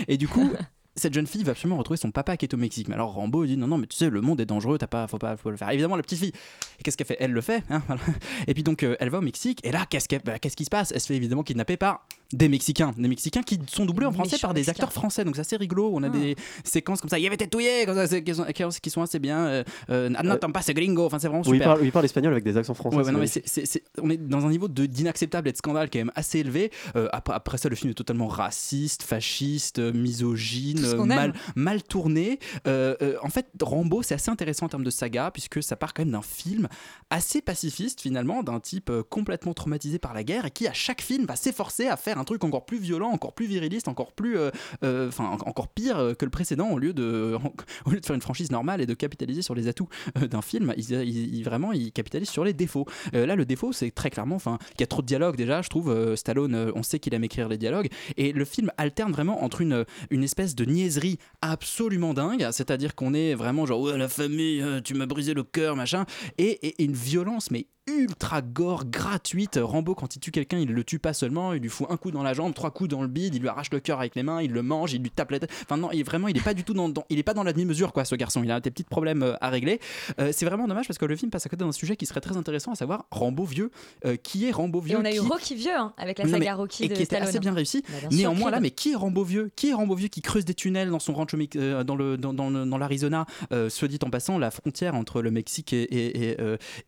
[0.07, 0.49] Et du coup,
[0.95, 2.87] cette jeune fille va absolument retrouver son papa qui est au Mexique.
[2.87, 5.07] Mais alors Rambo dit non non mais tu sais le monde est dangereux, t'as pas,
[5.07, 5.69] faut pas, faut le faire.
[5.69, 6.31] Évidemment la petite fille,
[6.79, 7.17] et qu'est-ce qu'elle fait?
[7.19, 7.63] Elle le fait.
[7.69, 8.01] hein, voilà.
[8.47, 10.65] Et puis donc euh, elle va au Mexique et là qu'est-ce qu'elle- bah, qu'est-ce qui
[10.65, 10.91] se passe?
[10.91, 14.37] Elle se fait évidemment kidnapper par des Mexicains, des Mexicains qui sont doublés en français
[14.41, 14.71] par des Mexicains.
[14.83, 15.23] acteurs français.
[15.23, 15.89] Donc c'est assez rigolo.
[15.93, 16.09] On a Ah.
[16.09, 17.17] des séquences comme ça.
[17.19, 19.45] Il y avait tétouillé comme ça, c'est- qui sont, assez bien.
[19.47, 21.05] Euh, euh, ah, non, t'aimes pas ce gringo.
[21.05, 21.67] Enfin c'est vraiment il super.
[21.67, 22.95] parle, il parle espagnol avec des accents français.
[22.97, 23.43] Ouais, ouais, c'est non, mais magnifique.
[23.45, 26.11] c'est- c'est- c'est- on est dans un niveau de- d'inacceptable et de scandale quand même
[26.15, 26.71] assez élevé.
[26.95, 32.39] Euh, après, après ça, le film est totalement raciste, fasciste, euh, misogyne, euh, mal, tourné.
[32.67, 35.93] Euh, euh, en fait, Rambo, c'est assez intéressant en termes de saga, puisque ça part
[35.93, 36.67] quand même d'un film
[37.09, 41.01] assez pacifiste finalement, d'un type euh, complètement traumatisé par la guerre et qui, à chaque
[41.01, 44.37] film, va s'efforcer à faire un truc encore plus violent, encore plus viriliste, encore plus.
[44.37, 44.51] euh,
[44.83, 47.37] euh, Enfin, en- encore pire euh, que le précédent, au lieu, de,
[47.85, 50.73] au lieu de faire une franchise normale et de capitaliser sur les atouts d'un film,
[50.77, 52.85] il, il- il- vraiment il capitalise sur les défauts.
[53.13, 55.61] Là, le défaut, c'est très clairement, enfin, qu'il y a trop de dialogues déjà.
[55.61, 59.43] Je trouve Stallone, on sait qu'il aime écrire les dialogues, et le film alterne vraiment
[59.43, 64.07] entre une une espèce de niaiserie absolument dingue, c'est-à-dire qu'on est vraiment genre ouais la
[64.09, 66.05] famille, tu m'as brisé le cœur, machin,
[66.37, 69.59] et une violence mais ultra gore gratuite.
[69.61, 72.11] Rambo quand il tue quelqu'un, il le tue pas seulement, il lui fout un coup
[72.11, 74.23] dans la jambe, trois coups dans le bide, il lui arrache le cœur avec les
[74.23, 75.51] mains, il le mange, il lui tape la tête.
[75.63, 77.43] Enfin non, il, vraiment il est pas du tout dans, dans- il est pas dans
[77.43, 78.43] la demi-mesure quoi ce garçon.
[78.43, 79.79] Il a des petits problèmes euh, à régler.
[80.19, 82.21] Euh, c'est vraiment dommage parce que le film passe à côté d'un sujet qui serait
[82.21, 83.71] très intéressant à savoir Rambo vieux.
[84.05, 84.95] Euh, qui est Rambo vieux?
[84.97, 86.93] Et on a eu Rocky vieux hein, avec la non, saga mais- Rocky et de
[86.93, 87.29] qui était Stallone.
[87.29, 87.83] assez bien réussi.
[87.87, 89.49] Bah, bien Néanmoins, là, mais qui est Rambo vieux?
[89.55, 92.33] Qui est Rambo vieux qui creuse des tunnels dans son ranch euh, dans le dans,
[92.33, 93.25] dans le- dans l'Arizona?
[93.69, 96.35] Soit dit en passant, la frontière entre le Mexique et et, et,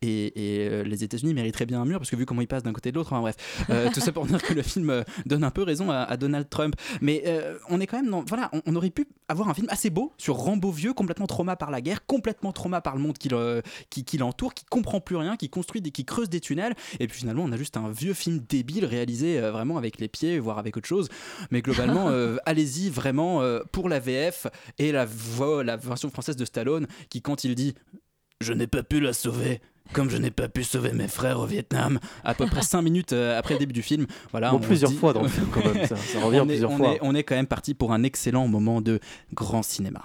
[0.02, 2.72] et- et, les États-Unis mériterait bien un mur parce que vu comment il passe d'un
[2.72, 3.36] côté et de l'autre, enfin, bref,
[3.70, 6.16] Euh, tout ça pour dire que le film euh, donne un peu raison à, à
[6.16, 6.74] Donald Trump.
[7.00, 9.66] Mais euh, on est quand même dans voilà, on, on aurait pu avoir un film
[9.70, 13.16] assez beau sur Rambo vieux, complètement trauma par la guerre, complètement trauma par le monde
[13.16, 16.40] qui le- qui, qui l'entoure, qui comprend plus rien, qui construit des, qui creuse des
[16.40, 16.74] tunnels.
[16.98, 20.38] Et puis finalement, on a juste un vieux film débile réalisé vraiment avec les pieds,
[20.38, 21.08] voire avec autre chose.
[21.50, 22.08] Mais globalement,
[22.46, 24.46] allez-y vraiment pour la VF
[24.78, 27.74] et la voix, la version française de Stallone, qui quand il dit
[28.40, 29.60] je n'ai pas pu la sauver.
[29.92, 33.12] Comme je n'ai pas pu sauver mes frères au Vietnam, à peu près 5 minutes
[33.12, 34.06] euh, après le début du film.
[34.30, 36.44] Voilà, Bon, on plusieurs dit- fois dans le film, quand même, ça- ça revient on
[36.44, 36.92] est- plusieurs on fois.
[36.94, 39.00] est- on est quand même parti pour un excellent moment de
[39.34, 40.02] grand cinéma.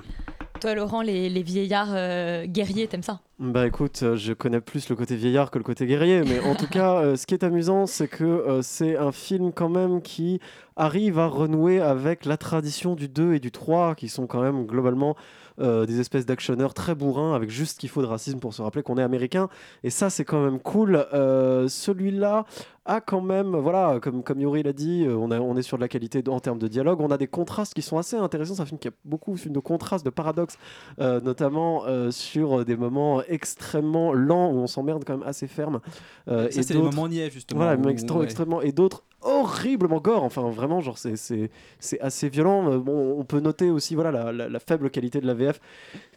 [0.61, 3.19] Toi, Laurent, les, les vieillards euh, guerriers, t'aimes ça?
[3.39, 6.55] Bah écoute, euh, je connais plus le côté vieillard que le côté guerrier, mais en
[6.55, 10.01] tout cas, euh, ce qui est amusant, c'est que euh, c'est un film quand même
[10.01, 10.39] qui
[10.77, 14.65] arrive à renouer avec la tradition du 2 et du 3, qui sont quand même
[14.65, 15.15] globalement
[15.59, 18.61] euh, des espèces d'actionneurs très bourrins, avec juste ce qu'il faut de racisme pour se
[18.61, 19.49] rappeler qu'on est américain.
[19.83, 21.05] Et ça, c'est quand même cool.
[21.13, 22.45] Euh, Celui-là
[22.87, 25.77] a quand même, voilà, comme, comme Yuri l'a dit, euh, on, a- on est sur
[25.77, 27.01] de la qualité en termes de dialogue.
[27.01, 28.55] On a des contrastes qui sont assez intéressants.
[28.55, 30.57] C'est un film qui a beaucoup de contrastes, de paradoxes,
[30.99, 35.79] euh, notamment sur des moments extrêmement lents où on s'emmerde quand même assez ferme.
[36.27, 38.23] Ça, et c'est les moments niais, justement, Voilà, où- ouais.
[38.25, 38.61] extrêmement.
[38.61, 39.03] Et d'autres
[39.45, 40.23] horriblement gore.
[40.23, 42.69] Enfin, vraiment, genre, c'est- c'est c'est assez violent.
[42.71, 45.59] Euh, on peut noter aussi voilà, la, faible qualité de la VF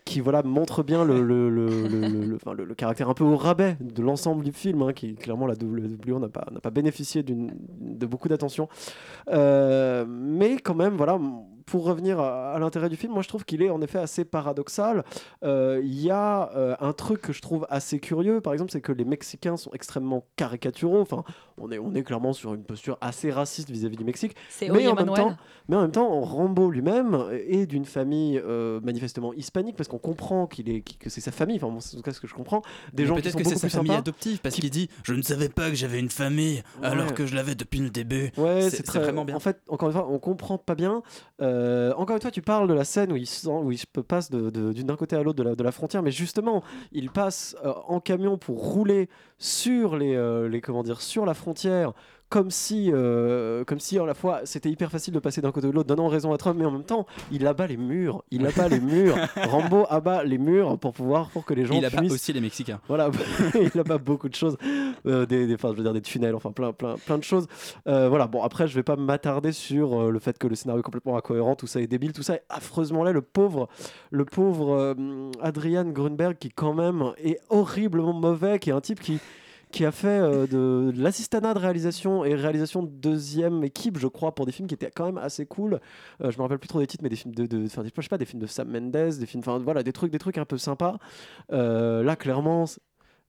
[0.05, 4.03] qui voilà, montre bien le, le, le, le- le- caractère un peu au rabais de
[4.03, 8.29] l'ensemble du film, hein, qui clairement la WO n'a pas, n'a pas bénéficié de beaucoup
[8.29, 8.69] d'attention.
[9.31, 11.19] Euh, mais quand même, voilà,
[11.70, 14.24] pour revenir à, à l'intérêt du film, moi je trouve qu'il est en effet assez
[14.24, 15.04] paradoxal.
[15.44, 18.81] Euh, Il y a euh, un truc que je trouve assez curieux, par exemple, c'est
[18.81, 21.00] que les Mexicains sont extrêmement caricaturaux.
[21.00, 21.24] Enfin,
[21.61, 24.35] on est, on est clairement sur une posture assez raciste vis-à-vis du Mexique.
[24.48, 25.37] C'est Mais en, même temps,
[25.68, 30.46] mais en même temps, Rambo lui-même est d'une famille euh, manifestement hispanique, parce qu'on comprend
[30.46, 31.57] qu'il est, que c'est sa famille.
[31.57, 32.62] Enfin, bon, c'est en tout cas ce que je comprends.
[32.92, 33.98] Des Mais gens qui Peut-être sont que c'est sa famille sympas.
[33.98, 37.35] adoptive parce qu'il dit Je ne savais pas que j'avais une famille alors que je
[37.35, 38.31] l'avais depuis le début.
[38.37, 39.35] Ouais, c'est c'est très vraiment bien.
[39.37, 41.02] En fait, encore une fois, on comprend pas bien.
[41.40, 41.58] Euh,
[41.97, 43.51] encore une fois, tu parles de la scène où il, sent-
[44.07, 48.38] passe d'un côté à l'autre de la, frontière, mais justement, il passe euh, en camion
[48.38, 51.92] pour rouler sur les, euh, les comment dire sur la frontière
[52.31, 55.67] comme si, euh, comme si à la fois c'était hyper facile de passer d'un côté
[55.69, 58.23] à l'autre, donnant raison à Trump, mais en même temps, il abat les murs.
[58.31, 59.17] Il abat les murs.
[59.49, 62.12] Rambo abat les murs pour pouvoir, pour que les gens Il abat puissent.
[62.12, 62.81] aussi les Mexicains.
[62.88, 63.11] Voilà,
[63.75, 64.57] il abat beaucoup de choses,
[65.07, 67.47] euh, des, des- enfin, je veux dire des tunnels, enfin plein, plein, plein de choses.
[67.87, 70.85] Euh, voilà, bon après je vais pas m'attarder sur le fait que le scénario est
[70.85, 73.12] complètement incohérent, tout ça est débile, tout ça est affreusement laid.
[73.14, 73.69] Le pauvre,
[74.11, 74.95] le pauvre
[75.43, 79.19] Adrian Grunberg qui quand même est horriblement mauvais, qui est un type qui
[79.70, 84.07] qui a fait euh, de, de l'assistanat de réalisation et réalisation de deuxième équipe, je
[84.07, 85.81] crois, pour des films qui étaient quand même assez cool.
[86.22, 88.00] Euh, je me rappelle plus trop des titres, mais des films de, de enfin, je
[88.00, 90.38] sais pas, des films de Sam Mendes, des films, enfin voilà, des trucs, des trucs
[90.38, 90.98] un peu sympas.
[91.52, 92.64] Euh, là, clairement,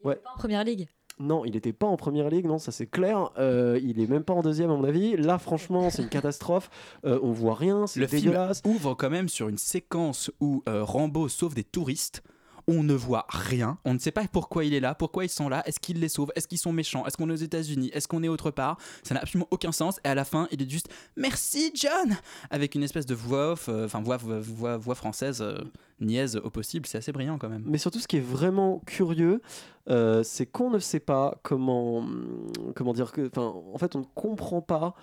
[0.03, 0.19] ouais.
[0.33, 0.87] En première ligue.
[1.21, 3.31] Non, il n'était pas en première ligue, non, ça c'est clair.
[3.37, 5.17] Euh, il est même pas en deuxième, à mon avis.
[5.17, 6.69] Là, franchement, c'est une catastrophe.
[7.05, 8.61] Euh, on voit rien, c'est Le film dégueulasse.
[8.65, 12.23] ouvre quand même sur une séquence où euh, Rambo sauve des touristes.
[12.71, 15.49] On ne voit rien, on ne sait pas pourquoi il est là, pourquoi ils sont
[15.49, 18.07] là, est-ce qu'il les sauve, est-ce qu'ils sont méchants, est-ce qu'on est aux États-Unis, est-ce
[18.07, 19.99] qu'on est autre part, ça n'a absolument aucun sens.
[20.05, 22.15] Et à la fin, il est juste merci John
[22.51, 25.57] avec une espèce de voix off, euh, enfin voix, voix, voix, voix française euh,
[25.99, 27.63] niaise au possible, c'est assez brillant quand même.
[27.65, 29.41] Mais surtout, ce qui est vraiment curieux,
[29.89, 32.05] euh, c'est qu'on ne sait pas comment,
[32.75, 34.93] comment dire que, enfin, en fait, on ne comprend pas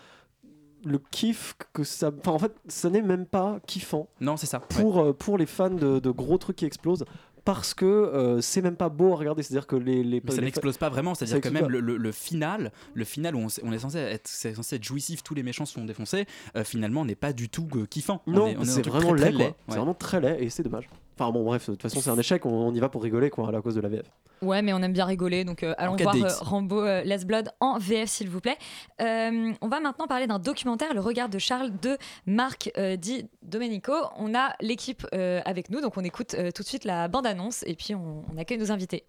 [0.84, 4.08] le kiff que ça, enfin, en fait, ça n'est même pas kiffant.
[4.20, 4.60] Non, c'est ça.
[4.60, 7.04] Pour euh, pour les fans de, de gros trucs qui explosent.
[7.46, 10.42] Parce que euh, c'est même pas beau à regarder, c'est-à-dire que les, les Mais ça
[10.42, 13.78] n'explose pas vraiment, c'est-à-dire que même le, le- le final, le final où on, est
[13.78, 17.14] censé être, c'est censé être jouissif, tous les méchants se font défoncer, euh, finalement n'est
[17.14, 18.20] pas du tout euh, kiffant.
[18.26, 19.56] On Non, c'est vraiment très, laid, très quoi.
[19.68, 20.88] C'est vraiment très laid et c'est dommage.
[21.18, 23.30] Enfin bon, bref, de toute façon, c'est un échec, on, on y va pour rigoler,
[23.30, 24.04] quoi, à cause de la VF.
[24.42, 26.02] Ouais, mais on aime bien rigoler, donc euh, allons 4DX.
[26.02, 28.58] voir euh, Rambo euh, Last Blood en VF, s'il vous plaît.
[29.00, 33.30] Euh, on va maintenant parler d'un documentaire, Le regard de Charles de Marc euh, Di
[33.42, 33.92] Domenico.
[34.18, 37.62] On a l'équipe euh, avec nous, donc on écoute euh, tout de suite la bande-annonce
[37.66, 39.06] et puis on, on accueille nos invités.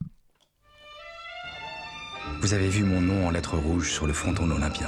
[2.39, 4.87] Vous avez vu mon nom en lettres rouges sur le fronton olympien.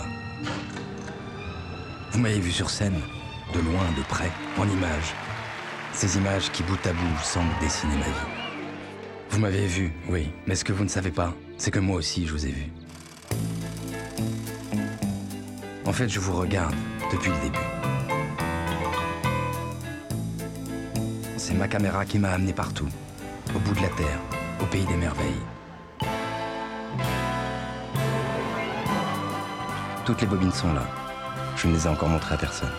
[2.11, 2.95] Vous m'avez vu sur scène,
[3.53, 5.13] de loin, de près, en images.
[5.99, 8.31] Ces images qui, bout à bout, semblent dessiner ma vie.
[9.31, 12.25] Vous m'avez vu, oui, mais ce que vous ne savez pas, c'est que moi aussi
[12.25, 12.71] je vous ai vu.
[15.85, 16.73] En fait, je vous regarde
[17.11, 17.59] depuis le début.
[21.35, 22.87] C'est ma caméra qui m'a amené partout,
[23.53, 24.19] au bout de la terre,
[24.61, 25.43] au pays des merveilles.
[30.05, 30.87] Toutes les bobines sont là.
[31.57, 32.71] Je ne les ai encore montrées à personne.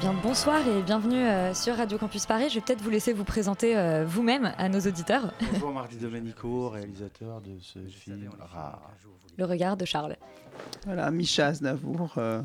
[0.00, 2.50] Bien, bonsoir et bienvenue euh, sur Radio Campus Paris.
[2.50, 5.32] Je vais peut-être vous laisser vous présenter euh, vous-même à nos auditeurs.
[5.52, 8.90] Bonjour Mardi Domenico, réalisateur de ce film rare.
[9.38, 10.16] Le regard de Charles.
[10.84, 12.42] Voilà, Micha Aznavour, euh,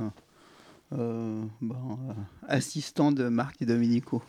[0.94, 1.76] euh, bon,
[2.10, 2.14] euh,
[2.48, 4.22] assistant de Marc et Domenico.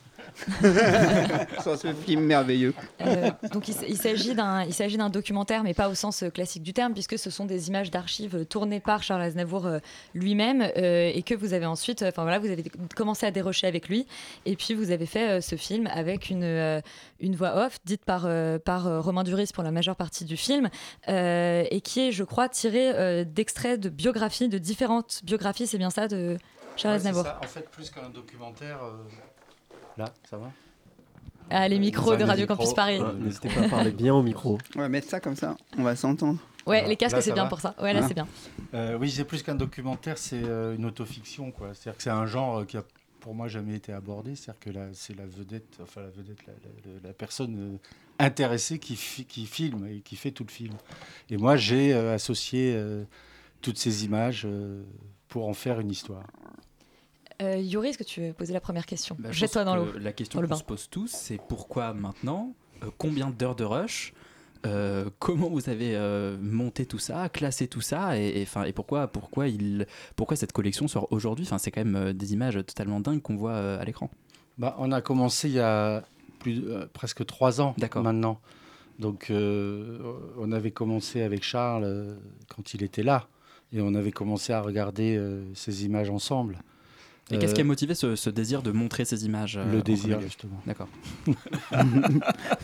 [1.63, 2.75] Sur ce film merveilleux.
[3.01, 6.31] Euh, donc il, il s'agit d'un il s'agit d'un documentaire, mais pas au sens euh,
[6.31, 9.69] classique du terme, puisque ce sont des images d'archives euh, tournées par Charles Aznavour
[10.15, 12.65] lui-même euh, et que vous avez ensuite, enfin voilà, vous avez
[12.97, 14.07] commencé à dérocher avec lui,
[14.47, 16.81] et puis vous avez fait euh, ce film avec une euh,
[17.21, 20.69] une voix off dite par euh, par Romain Duris pour la majeure partie du film,
[21.09, 25.79] euh, et qui est, je crois, tiré euh, d'extraits de biographies, de différentes biographies, c'est
[25.79, 26.37] bien ça, de
[26.77, 27.23] Charles Ouais, Aznavour?
[27.25, 27.39] ça.
[27.43, 28.79] En fait, plus qu'un documentaire.
[29.99, 30.51] Euh, Là, ça va
[31.51, 32.57] Ah, les micros Ouais, de Radio micros.
[32.57, 33.01] Campus Paris.
[33.01, 34.59] Ouais, N'hésitez pas à parler bien au micro.
[34.77, 36.39] On va mettre ça comme ça, on va s'entendre.
[36.67, 37.75] Ouais, les casques, c'est bien va pour ça.
[37.83, 38.29] Ouais, là, Hein c'est bien.
[38.75, 41.51] Euh, oui, c'est plus qu'un documentaire, c'est euh, une autofiction.
[41.51, 41.75] quoi.
[41.75, 42.85] C'est-à-dire que c'est un genre euh, qui a
[43.19, 44.37] pour moi jamais été abordé.
[44.37, 47.79] C'est-à-dire que c'est la vedette, enfin la vedette, la, la- la personne euh,
[48.25, 50.75] intéressée qui, fi- qui filme et qui fait tout le film.
[51.31, 53.03] Et moi, j'ai euh, associé euh,
[53.61, 54.83] toutes ces images euh,
[55.29, 56.23] pour en faire une histoire.
[57.43, 59.87] Euh, Yuri, est-ce que tu veux poser la première question Bah, je Jette-toi dans l'eau.
[59.99, 64.13] La question qu'on se pose tous, c'est pourquoi maintenant Euh, Combien d'heures de rush
[64.65, 68.73] Euh, Comment vous avez euh, monté tout ça, classé tout ça Et, et, 'fin, et
[68.73, 71.45] pourquoi, pourquoi, il, pourquoi cette collection sort aujourd'hui?
[71.47, 74.09] Enfin, C'est quand même euh, des images totalement dingues qu'on voit euh, à l'écran.
[74.59, 76.05] Bah, on a commencé il y a
[76.39, 78.41] plus euh, presque trois ans maintenant.
[78.99, 79.99] Donc euh,
[80.39, 82.15] on avait commencé avec Charles euh,
[82.55, 83.27] quand il était là
[83.73, 86.59] et on avait commencé à regarder euh, ces images ensemble.
[87.31, 89.83] Et qu'est-ce Euh, qui a motivé ce, ce désir de montrer ces images euh, Le
[89.83, 90.61] désir, justement.
[90.67, 90.89] D'accord.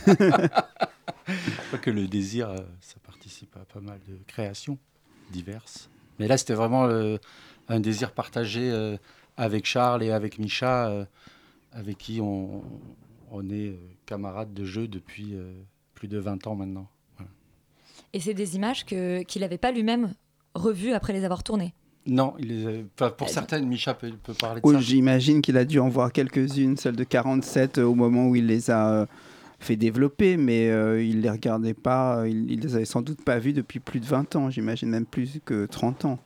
[0.07, 4.79] Je crois que le désir, euh, ça participe à pas mal de créations
[5.31, 5.91] diverses.
[6.19, 7.19] Mais là, c'était vraiment euh,
[7.69, 8.97] un désir partagé euh,
[9.37, 11.05] avec Charles et avec Micha, euh,
[11.73, 12.63] avec qui on,
[13.31, 15.53] on est camarades de jeu depuis euh,
[15.95, 16.89] plus de 20 ans maintenant.
[17.17, 17.31] Voilà.
[18.15, 20.15] Et c'est des images que, qu'il n'avait pas lui-même
[20.55, 21.75] revues après les avoir tournées.
[22.09, 24.81] Non, il les avait- enfin, pour certaines, Micha peut, peut parler de Oui, ça.
[24.81, 28.47] J'imagine qu'il a dû en voir quelques-unes, celle de 47, euh, au moment où il
[28.47, 29.07] les a euh,
[29.61, 33.39] fait développer, mais euh, il les regardait pas, il, il les avait sans doute pas
[33.39, 36.19] vus depuis plus de 20 ans, j'imagine même plus que 30 ans.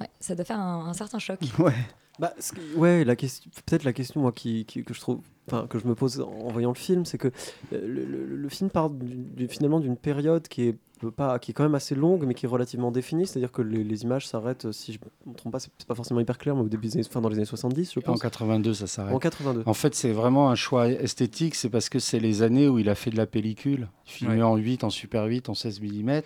[0.00, 1.38] Ouais, ça doit faire un, un certain choc.
[1.58, 1.74] Ouais.
[2.20, 5.66] Bah, ce ouais, la question, peut-être la question moi qui, qui- que je trouve, enfin
[5.66, 7.28] que je me pose en voyant le film, c'est que
[7.72, 10.76] euh, le, le- le film part du- finalement d'une période qui est
[11.16, 13.26] pas, qui est quand même assez longue, mais qui est relativement définie.
[13.26, 16.20] C'est-à-dire que les, les images s'arrêtent, euh, si je me trompe pas, c'est pas forcément
[16.20, 18.20] hyper clair, mais au début des années, enfin, dans les années 70, je En pense.
[18.20, 19.14] 82, ça s'arrête.
[19.14, 19.62] En 82.
[19.64, 21.54] En fait, c'est vraiment un choix esthétique.
[21.54, 24.42] C'est parce que c'est les années où il a fait de la pellicule, filmé Ouais.
[24.42, 26.20] en 8, en super 8, en 16 mm.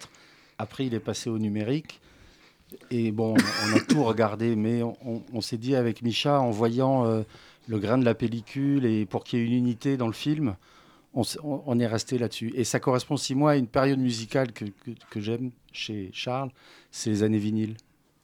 [0.59, 2.01] Après, il est passé au numérique.
[2.91, 7.23] Et bon, on a tout regardé, mais on, s'est dit avec Micha, en voyant euh,
[7.69, 10.57] le grain de la pellicule et pour qu'il y ait une unité dans le film,
[11.15, 12.53] on, est resté là-dessus.
[12.55, 14.67] Et ça correspond aussi, moi, à une période musicale que,
[15.17, 16.51] j'aime chez Charles,
[16.91, 17.77] c'est les années vinyles.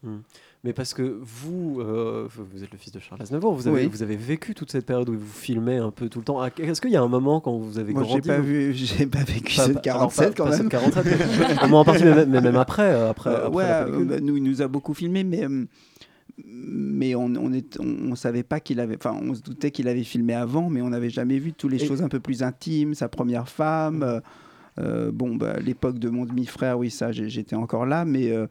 [0.03, 0.18] Hmm.
[0.62, 3.84] Mais parce que vous, euh, vous vous êtes le fils de Charles Aznavour, vous avez,
[3.84, 3.88] Oui.
[3.90, 6.44] vous avez vécu toute cette période où vous filmez un peu tout le temps.
[6.44, 8.72] Est-ce qu'il y a un moment quand vous avez Moi, j'ai grandi pas vous- vu,
[8.74, 10.58] j'ai pas vécu Pas- cette pas- alors, 47 pas- quand pas même.
[10.61, 13.64] cette 47, mais- en partie, mais même, mais même après, euh, après, Euh, après ouais,
[13.64, 15.46] euh, bah, nous, il nous a beaucoup filmé, mais,
[16.44, 18.96] mais on, on, est, on, on savait pas qu'il avait.
[18.96, 21.82] Enfin, on se doutait qu'il avait filmé avant, mais on n'avait jamais vu toutes les
[21.82, 24.02] Et- choses un peu plus intimes, sa première femme.
[24.02, 24.20] euh,
[24.78, 28.46] euh, bon, bah, l'époque de mon demi-frère, oui, ça, j'ai- j'étais encore là, mais euh,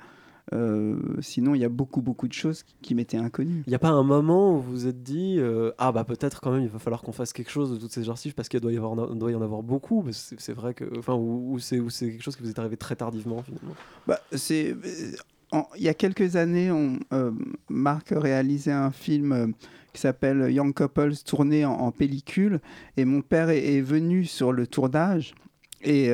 [0.53, 3.63] euh, sinon, il y a beaucoup, beaucoup de choses qui m'étaient inconnues.
[3.67, 6.41] Il n'y a pas un moment où vous vous êtes dit euh, ah bah peut-être
[6.41, 8.59] quand même il va falloir qu'on fasse quelque chose de toutes ces archives parce qu'il
[8.59, 11.77] doit y avoir doit y en avoir beaucoup c'est vrai que enfin ou, ou c'est
[12.09, 13.75] quelque chose qui vous est arrivé très tardivement finalement.
[14.07, 15.11] Bah, c'est euh,
[15.51, 17.31] en- il y a quelques années, on, euh,
[17.69, 19.53] Marc réalisait un film
[19.93, 22.59] qui s'appelle Young Couples tourné en, en pellicule
[22.97, 25.35] et mon père est, est venu sur le tournage
[25.83, 26.09] et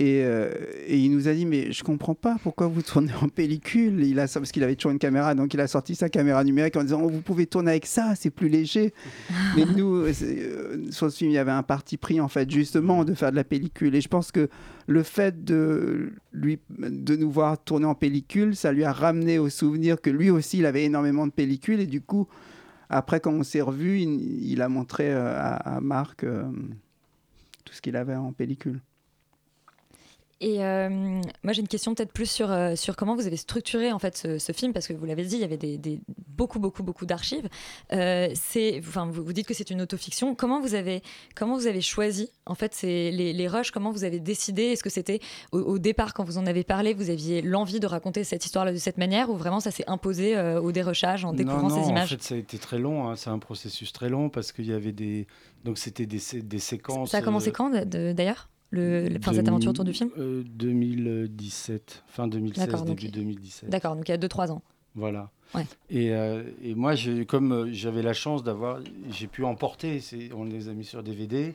[0.00, 0.50] et, euh,
[0.86, 4.02] et il nous a dit mais je comprends pas pourquoi vous tournez en pellicule.
[4.02, 6.76] Il a parce qu'il avait toujours une caméra donc il a sorti sa caméra numérique
[6.76, 8.94] en disant Oh, vous pouvez tourner avec ça c'est plus léger.
[9.56, 12.50] Mais nous c'est, euh, sur ce film il y avait un parti pris en fait
[12.50, 13.94] justement de faire de la pellicule.
[13.94, 14.48] Et je pense que
[14.86, 19.50] le fait de lui de nous voir tourner en pellicule ça lui a ramené au
[19.50, 21.80] souvenir que lui aussi il avait énormément de pellicules.
[21.80, 22.26] Et du coup
[22.88, 26.44] après quand on s'est revu il, il a montré euh, à, à Marc euh,
[27.66, 28.80] tout ce qu'il avait en pellicule
[30.42, 30.88] Et euh,
[31.42, 34.16] moi j'ai une question peut-être plus sur, euh, sur comment vous avez structuré en fait
[34.16, 36.82] ce, ce film parce que vous l'avez dit il y avait des, des- beaucoup beaucoup
[36.82, 37.46] beaucoup d'archives.
[37.92, 40.34] Euh, c'est enfin vous, vous dites que c'est une autofiction.
[40.34, 41.02] Comment vous avez
[41.36, 43.70] comment vous avez choisi en fait c'est les, les rushs?
[43.70, 44.62] Comment vous avez décidé?
[44.62, 45.20] Est-ce que c'était
[45.52, 48.64] au, au départ quand vous en avez parlé vous aviez l'envie de raconter cette histoire
[48.64, 51.82] là de cette manière ou vraiment ça s'est imposé au dérochage en découvrant non, non,
[51.84, 52.04] ces images?
[52.14, 53.08] En fait, ça a été très long.
[53.10, 53.14] hein.
[53.16, 55.26] C'est un processus très long parce qu'il y avait des.
[55.64, 57.10] Donc, c'était des, des séquences.
[57.10, 58.48] Ça a commencé quand d'ailleurs?
[58.70, 62.98] Le, le- enfin, cette 2000, aventure autour du film euh, 2017, fin 2016, D'accord, donc-
[62.98, 63.68] début 2017.
[63.70, 64.62] D'accord donc il y a 2-3 ans.
[64.94, 65.30] Voilà.
[65.54, 65.66] Ouais.
[65.88, 66.94] Et, euh, et moi,
[67.26, 70.00] comme euh, j'avais la chance d'avoir, j'ai pu emporter,
[70.34, 71.54] on les a mis sur DVD,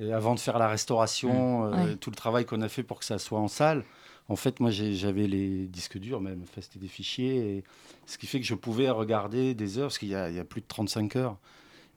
[0.00, 1.72] et avant de faire la restauration, Mmh.
[1.74, 1.96] euh, Ouais.
[1.96, 3.84] tout le travail qu'on a fait pour que ça soit en salle.
[4.28, 7.64] En fait, moi, j'avais les disques durs, même, enfin, c'était des fichiers, et
[8.06, 10.66] ce qui fait que je pouvais regarder des heures, parce qu'il y a plus de
[10.66, 11.36] 35 heures.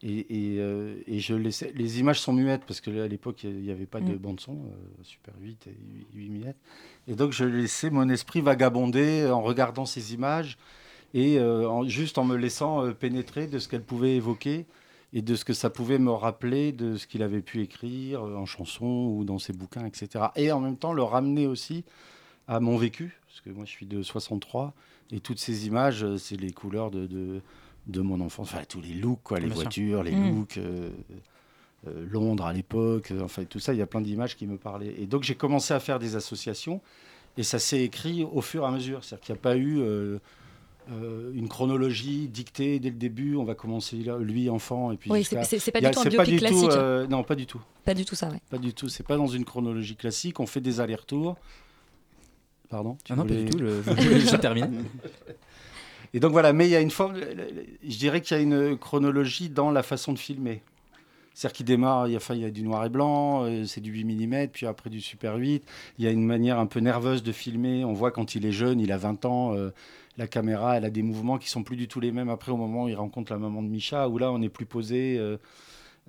[0.04, 0.20] Et,
[0.54, 3.72] et, euh, et je laissais, les images sont muettes, parce que à l'époque, il n'y
[3.72, 4.18] avait pas de Mm.
[4.18, 5.76] bande-son, euh, Super 8 et
[6.14, 6.58] 8 muettes.
[7.08, 10.58] Et donc, je laissais mon esprit vagabonder en regardant ces images
[11.14, 14.66] et euh, en- juste en me laissant euh, pénétrer de ce qu'elles pouvaient évoquer
[15.14, 18.36] et de ce que ça pouvait me rappeler de ce qu'il avait pu écrire euh,
[18.36, 18.86] en chanson
[19.16, 20.26] ou dans ses bouquins, etc.
[20.36, 21.86] Et en même temps, le ramener aussi
[22.48, 24.74] à mon vécu, parce que moi, je suis de 63,
[25.12, 27.42] et toutes ces images, euh, c'est les couleurs de, de,
[27.88, 29.62] de mon enfance, enfin, tous les looks, quoi, les Bien sûr.
[29.64, 30.36] voitures, les Mm.
[30.36, 30.58] looks.
[30.58, 30.90] euh,
[31.88, 34.58] euh, Londres à l'époque, euh, enfin tout ça, il y a plein d'images qui me
[34.58, 34.96] parlaient.
[35.00, 36.82] Et donc j'ai commencé à faire des associations
[37.38, 39.04] et ça s'est écrit au fur et à mesure.
[39.04, 40.18] C'est-à-dire qu'il n'y a pas eu euh,
[40.92, 43.36] euh, une chronologie dictée dès le début.
[43.36, 45.36] On va commencer là, lui enfant et puis Oui, c'est-
[45.72, 46.70] pas du tout un c'est biopic classique.
[46.72, 47.62] euh, non, pas du tout.
[47.86, 48.42] Pas du tout ça ouais.
[48.50, 48.90] Pas du tout.
[48.90, 50.40] C'est pas dans une chronologie classique.
[50.40, 51.38] On fait des allers-retours.
[52.70, 54.84] Pardon tu Ah non, pas du tout, le- je termine.
[56.18, 57.16] Et donc voilà, mais il y a une forme.
[57.88, 60.64] Je dirais qu'il y a une chronologie dans la façon de filmer.
[61.36, 63.66] C'est-à-dire qu'il démarre, il y, a, enfin, il y a du noir et blanc, euh,
[63.66, 65.62] c'est du 8 mm, puis après du super 8.
[66.00, 67.86] Il y a une manière un peu nerveuse de filmer.
[67.86, 69.70] On voit quand il est jeune, il a 20 ans, euh,
[70.18, 72.58] la caméra, elle a des mouvements qui sont plus du tout les mêmes après au
[72.58, 75.18] moment où il rencontre la maman de Micha, où là on est plus posé.
[75.20, 75.38] euh,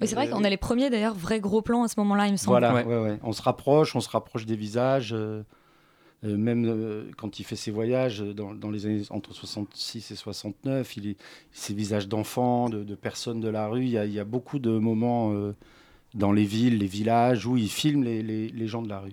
[0.00, 2.32] Mais c'est vrai qu'on a les premiers d'ailleurs vrais gros plans à ce moment-là il
[2.32, 2.58] me semble.
[2.58, 3.18] voilà, ouais, ouais.
[3.22, 5.12] on se rapproche, on se rapproche des visages.
[5.12, 5.42] euh,
[6.24, 10.16] euh, même euh, quand il fait ses voyages euh, dans, les années entre 66 et
[10.16, 11.16] 69, il est,
[11.52, 15.32] ses visages d'enfants, de, personnes de la rue, il y a, beaucoup de moments
[16.14, 19.12] dans les villes, les villages, où il filme les, gens de la rue.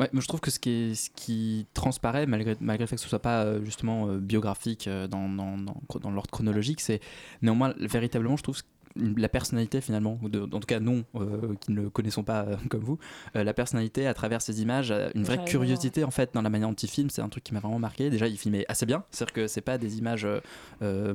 [0.00, 3.08] Ouais, moi je trouve que ce qui, ce qui transparaît, malgré, le fait que ce
[3.08, 7.00] soit pas justement biographique dans, l'ordre chronologique, c'est
[7.42, 8.64] néanmoins véritablement, je trouve, une-
[8.96, 12.42] la personnalité finalement, ou de- en tout cas non, euh, qui ne le connaissons pas
[12.44, 12.98] euh, comme vous,
[13.34, 16.50] euh, la personnalité à travers ces images, une vraie Ouais, curiosité en fait dans la
[16.50, 18.08] manière dont il filme, c'est un truc qui m'a vraiment marqué.
[18.10, 20.26] Déjà, il filmait assez bien, c'est-à-dire que c'est pas des images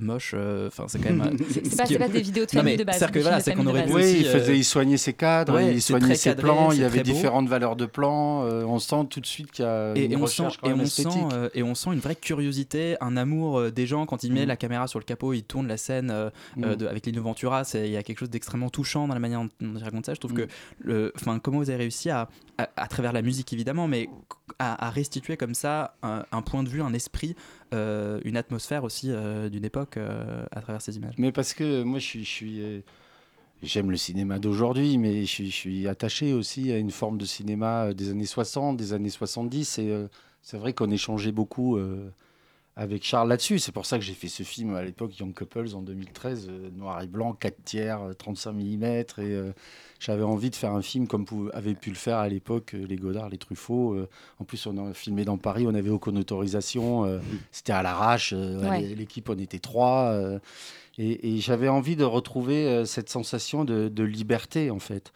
[0.01, 1.38] moches, euh, enfin c'est quand même.
[1.49, 3.19] C'est- ce pas- qui- pas des vidéos de Non, famille mais de base, C'est-à-dire que
[3.19, 3.91] voilà, c'est qu'on aurait base.
[3.95, 6.71] aussi, Oui, il, euh, faisait, il soignait ses cadres, ouais, il soignait ses cadré, plans,
[6.71, 7.03] il y avait beau.
[7.03, 8.43] différentes valeurs de plans.
[8.43, 10.73] euh, on sent tout de suite qu'il y a et, une et on sent, et,
[10.73, 11.23] on sent, esthétique.
[11.53, 14.47] et on sent une vraie curiosité, un amour des gens quand il met Mhm.
[14.47, 16.13] la caméra sur le capot, il tourne la scène
[16.57, 17.63] de- avec Lino Ventura.
[17.76, 20.13] Il y a quelque chose d'extrêmement touchant dans la manière dont il raconte ça.
[20.13, 20.45] Je trouve Mhm.
[20.47, 24.09] que, le- enfin, comment vous avez réussi à, à, à travers la musique évidemment, mais
[24.59, 27.36] à, à restituer comme ça un, un point de vue, un esprit,
[27.74, 31.13] euh, une atmosphère aussi euh, d'une époque euh, à travers ces images.
[31.17, 32.24] Mais parce que moi, je suis.
[32.24, 32.84] Je suis
[33.61, 37.26] J'aime le cinéma d'aujourd'hui, mais je suis, je suis attaché aussi à une forme de
[37.26, 39.80] cinéma des années 60, des années 70.
[39.80, 40.07] Et
[40.41, 41.78] c'est vrai qu'on échangeait beaucoup
[42.80, 43.59] avec Charles là-dessus.
[43.59, 46.69] C'est pour ça que j'ai fait ce film à l'époque, Young Couples, en 2013, euh,
[46.77, 48.84] noir et blanc, 4 tiers, euh, 35 mm.
[48.84, 49.51] Et euh,
[49.99, 52.95] j'avais envie de faire un film comme avaient pu le faire à l'époque euh, les
[52.95, 53.93] Godard, les Truffaut.
[53.95, 54.07] euh.
[54.39, 57.03] en plus, on a filmé dans Paris, on avait aucune autorisation.
[57.03, 57.19] euh,
[57.51, 58.32] C'était à l'arrache.
[58.34, 58.82] euh, Ouais.
[58.95, 60.11] L'équipe, on était trois.
[60.13, 60.39] euh,
[60.97, 65.11] et, et j'avais envie de retrouver euh, cette sensation de, de liberté, en fait,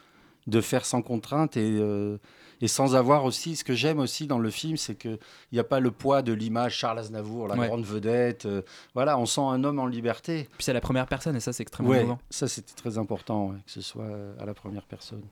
[0.48, 2.18] de faire sans contrainte et, euh,
[2.64, 3.56] et sans avoir aussi.
[3.56, 5.20] Ce que j'aime aussi dans le film, c'est qu'il
[5.52, 7.68] n'y a pas le poids de l'image Charles Aznavour, la Ouais.
[7.68, 8.46] grande vedette.
[8.46, 8.62] euh,
[8.96, 10.48] voilà, on sent un homme en liberté.
[10.58, 12.20] Puis c'est la première personne et ça c'est extrêmement Ouais, mouvant.
[12.30, 15.24] ça c'était très important, ouais, que ce soit euh, à la première personne.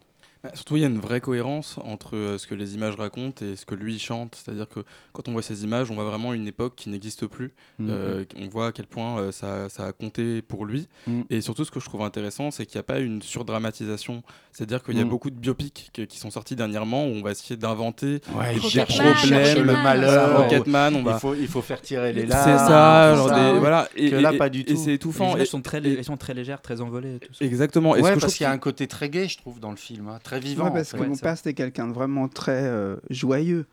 [0.43, 3.45] Bah, Surtout, il y a une vraie cohérence entre euh, ce que les images racontent
[3.45, 4.35] et ce que lui chante.
[4.43, 4.79] C'est-à-dire que
[5.13, 7.51] quand on voit ces images, on voit vraiment une époque qui n'existe plus.
[7.79, 7.87] Mhm.
[7.91, 10.87] Euh, on voit à quel point euh, ça, ça a compté pour lui.
[11.05, 11.25] Mhm.
[11.29, 14.23] Et surtout, ce que je trouve intéressant, c'est qu'il n'y a pas une surdramatisation.
[14.51, 15.09] C'est-à-dire qu'il y a Mhm.
[15.09, 18.85] beaucoup de biopics que- qui sont sortis dernièrement où on va essayer d'inventer Ouais, des
[18.85, 20.37] problèmes, le malheur.
[20.41, 22.57] Rocketman, on il, faut, il faut faire tirer les C'est larmes.
[22.67, 23.87] ça, genre ça, des- voilà.
[23.95, 24.75] Et, Que là, et- pas du et tout.
[24.75, 25.27] c'est étouffant.
[25.29, 27.19] Les images sont très, lé- elles sont très légères, très envolées.
[27.19, 27.45] Tout ça.
[27.45, 27.95] Exactement.
[27.95, 30.07] Et Ouais, parce qu'il y a un côté très gai, je trouve, dans le film,
[30.09, 30.65] hein, très vivant.
[30.65, 33.65] Ouais, parce que mon père, c'était quelqu'un de vraiment très euh, joyeux.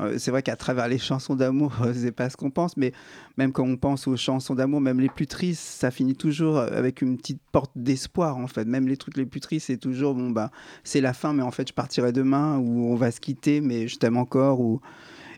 [0.00, 2.92] Euh, c'est vrai qu'à travers les chansons d'amour, euh, c'est pas ce qu'on pense, mais
[3.38, 6.68] même quand on pense aux chansons d'amour, même les plus tristes, ça finit toujours euh,
[6.72, 8.66] avec une petite porte d'espoir, en fait.
[8.66, 10.50] Même les trucs les plus tristes, c'est toujours, bon, bah,
[10.84, 13.88] c'est la fin, mais en fait, je partirai demain, ou on va se quitter, mais
[13.88, 14.80] je t'aime encore, ou...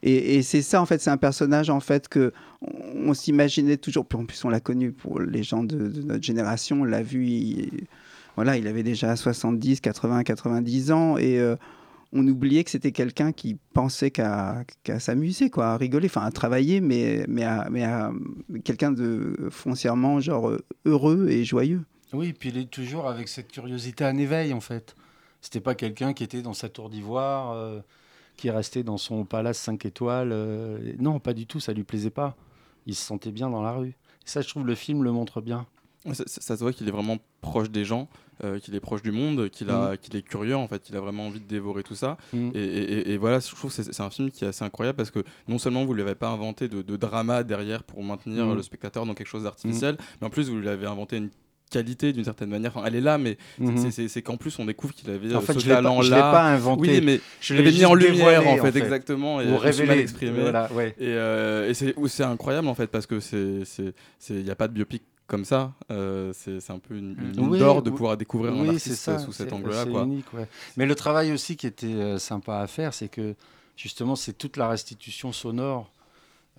[0.05, 3.79] Et, et c'est ça, en fait, c'est un personnage, en fait, que on, on s'imaginait
[3.79, 6.85] toujours, puis en plus, on l'a connu pour les gens de, de notre génération, on
[6.85, 7.87] l'a vu, il,
[8.39, 11.39] voilà, il avait déjà 70, 80, 90 ans, et...
[11.39, 11.57] euh,
[12.11, 14.65] on oubliait que c'était quelqu'un qui pensait qu'à
[14.99, 18.11] s'amuser, quoi, à rigoler, enfin à travailler, mais, mais, à, mais à
[18.65, 20.53] quelqu'un de foncièrement genre
[20.87, 21.83] heureux et joyeux.
[22.15, 24.97] Oui, puis il est toujours avec cette curiosité en éveil, en fait.
[25.43, 27.81] C'était pas quelqu'un qui était dans sa tour d'ivoire, euh,
[28.39, 30.31] qui restait dans son palace 5 étoiles.
[30.33, 32.37] euh, non, pas du tout, ça lui plaisait pas.
[32.87, 33.89] Il se sentait bien dans la rue.
[33.89, 35.67] Et ça, je trouve, le film le montre bien.
[36.07, 38.09] Ça, ça- ça se voit qu'il est vraiment proche des gens,
[38.45, 41.01] euh, qu'il est proche du monde, qu'il a, qu'il est curieux en fait, qu'il a
[41.01, 42.17] vraiment envie de dévorer tout ça.
[42.33, 42.51] Mm.
[42.55, 44.97] Et, et- et- et voilà, je trouve que c'est un film qui est assez incroyable
[44.97, 48.03] parce que non seulement vous ne lui avez pas inventé de, de drama derrière pour
[48.03, 48.55] maintenir Mm.
[48.55, 51.31] le spectateur dans quelque chose d'artificiel, mais en plus vous lui avez inventé une
[51.71, 52.73] qualité d'une certaine manière.
[52.75, 54.09] Enfin, elle est là, mais c'est- Mhm.
[54.09, 56.03] c'est qu'en plus on découvre qu'il avait En euh, fait, ce je pas- talent-là.
[56.03, 56.81] je l'ai pas inventé.
[56.81, 59.39] Oui, mais Je l'avais mis en lumière en en fait, exactement.
[59.43, 59.99] Et Ou révélé.
[60.01, 60.41] exprimé.
[60.41, 60.95] Voilà, ouais.
[60.99, 63.65] Et, euh, et c'est incroyable en fait parce que c'est-
[64.31, 65.73] il n'y a pas de biopic comme ça.
[65.93, 67.97] Euh, c'est un peu une, une mine Oui, d'or de oui.
[67.97, 69.85] pouvoir découvrir un artiste ça, sous cet angle-là.
[70.77, 73.37] Mais le travail aussi qui était euh, sympa à faire, c'est que
[73.77, 75.91] justement, c'est toute la restitution sonore.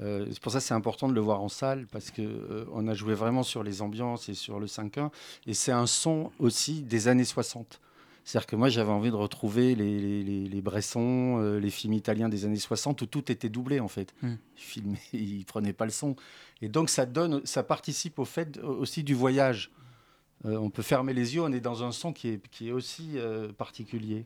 [0.01, 2.63] Euh, c'est pour ça que c'est important de le voir en salle parce que euh,
[2.72, 5.09] on a joué vraiment sur les ambiances et sur le 5.1
[5.45, 7.82] et c'est un son aussi des années 60.
[8.30, 11.94] C'est-à-dire que moi j'avais envie de retrouver les, les, les- les Bressons, euh, les films
[11.94, 14.14] italiens des années 60 où tout était doublé en fait.
[14.22, 14.34] Mm.
[14.56, 16.16] Ils filmaient, ils prenaient pas le son.
[16.62, 19.72] Et donc ça donne, ça participe au fait aussi du voyage.
[20.46, 22.72] Euh, on peut fermer les yeux, on est dans un son qui est, qui est
[22.72, 24.26] aussi euh, particulier.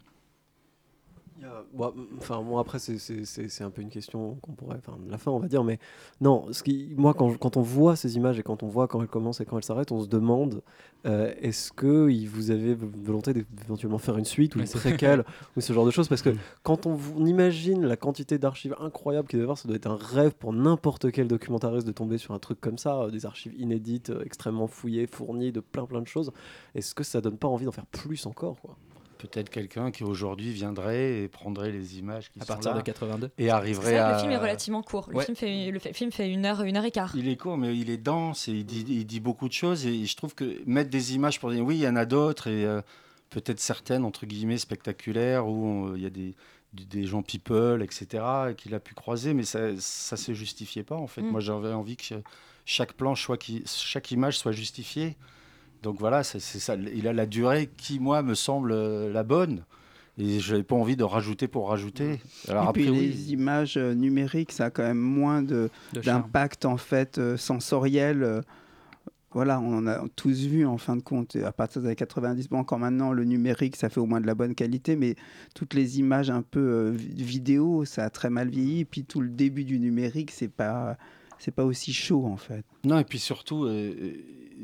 [1.74, 4.78] Bon, enfin, bon, après, c'est- un peu une question qu'on pourrait.
[4.78, 5.64] Enfin, de la fin, on va dire.
[5.64, 5.80] Mais
[6.22, 9.02] non, ce qui, moi, quand, quand on voit ces images et quand on voit quand
[9.02, 10.62] elles commencent et quand elles s'arrêtent, on se demande
[11.06, 15.26] euh, est-ce que vous avez volonté d'éventuellement faire une suite ou une préquelle
[15.58, 16.08] ou ce genre de choses?
[16.08, 16.30] Parce que
[16.64, 19.76] quand on, v- on imagine la quantité d'archives incroyables qu'il doit y avoir, ça doit
[19.78, 23.12] être un rêve pour n'importe quel documentariste de tomber sur un truc comme ça, euh,
[23.12, 26.32] des archives inédites, euh, extrêmement fouillées, fournies de plein plein de choses.
[26.76, 28.78] Est-ce que ça donne pas envie d'en faire plus encore quoi?
[29.32, 32.84] Peut-être quelqu'un qui aujourd'hui viendrait et prendrait les images qui À sont partir là de
[32.84, 33.32] 82.
[33.38, 34.14] et arriverait à.
[34.14, 35.08] le film est relativement court.
[35.10, 35.24] Le Ouais.
[35.26, 37.14] film fait, le fait- film fait une heure, une heure et quart.
[37.16, 39.86] Il est court, mais il est dense et il dit, il dit beaucoup de choses.
[39.86, 42.48] Et je trouve que mettre des images pour dire oui, il y en a d'autres
[42.48, 42.82] et euh,
[43.30, 46.36] peut-être certaines, entre guillemets, spectaculaires où euh, il y a des,
[46.74, 50.96] des- gens people, etc., et qu'il a pu croiser, mais ça ne se justifiait pas
[50.98, 51.22] en fait.
[51.22, 51.30] Mm.
[51.30, 52.04] Moi, j'avais envie que
[52.66, 55.16] chaque plan, soit qui- chaque image soit justifiée.
[55.84, 56.76] Donc voilà, c'est ça.
[56.76, 59.64] Il a la durée qui, moi, me semble euh, la bonne.
[60.18, 62.20] Et je n'avais pas envie de rajouter pour rajouter.
[62.48, 63.00] Alors et après, puis oui.
[63.00, 65.44] les images euh, numériques, ça a quand même moins
[65.94, 68.44] d'impact en fait euh, sensoriel.
[69.32, 71.36] voilà, on en a tous vu en fin de compte.
[71.38, 74.28] À partir des années 90, bon, encore maintenant, le numérique, ça fait au moins de
[74.28, 75.16] la bonne qualité, mais
[75.56, 78.82] toutes les images un peu euh, vi- vidéo, ça a très mal vieilli.
[78.82, 80.96] Et puis tout le début du numérique, c'est pas,
[81.44, 82.64] c'est pas aussi chaud en fait.
[82.86, 83.70] Non, et puis surtout, euh,
[84.00, 84.14] euh,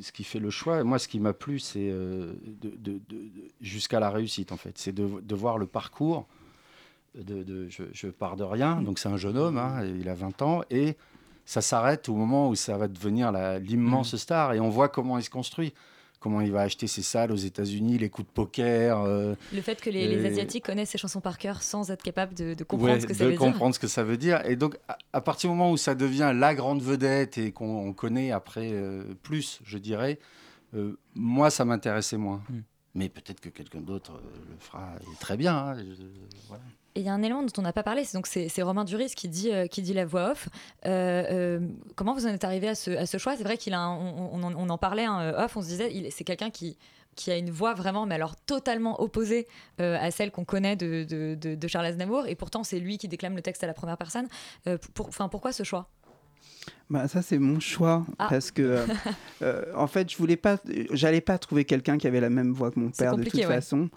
[0.01, 3.15] ce qui fait le choix, moi, ce qui m'a plu, c'est euh, de, de- de-
[3.15, 4.77] de- jusqu'à la réussite, en fait.
[4.77, 6.25] C'est de, voir le parcours.
[7.15, 10.41] De, je, je pars de rien, donc c'est un jeune homme, hein, il a 20
[10.43, 10.95] ans, et
[11.43, 15.23] ça s'arrête au moment où ça va devenir l'immense star, et on voit comment il
[15.23, 15.73] se construit.
[16.19, 18.99] Comment il va acheter ses salles aux États-Unis, les coups de poker.
[19.01, 22.53] euh, Le fait que les, Asiatiques connaissent ces chansons par cœur sans être capables de,
[22.53, 23.39] de comprendre Ouais, ce que ça de veut dire.
[23.39, 24.45] comprendre ce que ça veut dire.
[24.45, 27.87] Et donc, à, à partir du moment où ça devient la grande vedette et qu'on
[27.87, 30.19] on connaît après euh, plus, je dirais,
[30.75, 32.41] euh, moi, ça m'intéressait moins.
[32.49, 32.59] Hmm.
[32.95, 35.55] Mais peut-être que quelqu'un d'autre euh, le fera très bien.
[35.55, 35.77] hein,
[36.95, 39.13] il y a un élément dont on n'a pas parlé, c'est donc c'est Romain Duris
[39.15, 40.49] qui dit euh, qui dit la voix off.
[40.87, 41.59] Euh,
[41.95, 43.37] comment vous en êtes arrivé à ce, à ce choix?
[43.37, 46.23] C'est vrai qu'il a, on, on on en parlait un off, on se disait, c'est
[46.23, 46.77] quelqu'un qui
[47.15, 49.45] qui a une voix vraiment, mais alors totalement opposée
[49.77, 53.35] à celle qu'on connaît de, de, de- Charles Aznavour, et pourtant c'est lui qui déclame
[53.35, 54.27] le texte à la première personne.
[54.93, 55.89] Pourquoi ce choix?
[56.89, 58.27] Bah, ça c'est mon choix Ah.
[58.29, 58.85] parce que euh,
[59.43, 60.57] euh, en fait je voulais pas
[60.91, 63.43] j'allais pas trouver quelqu'un qui avait la même voix que mon père de toute ouais.
[63.43, 63.89] façon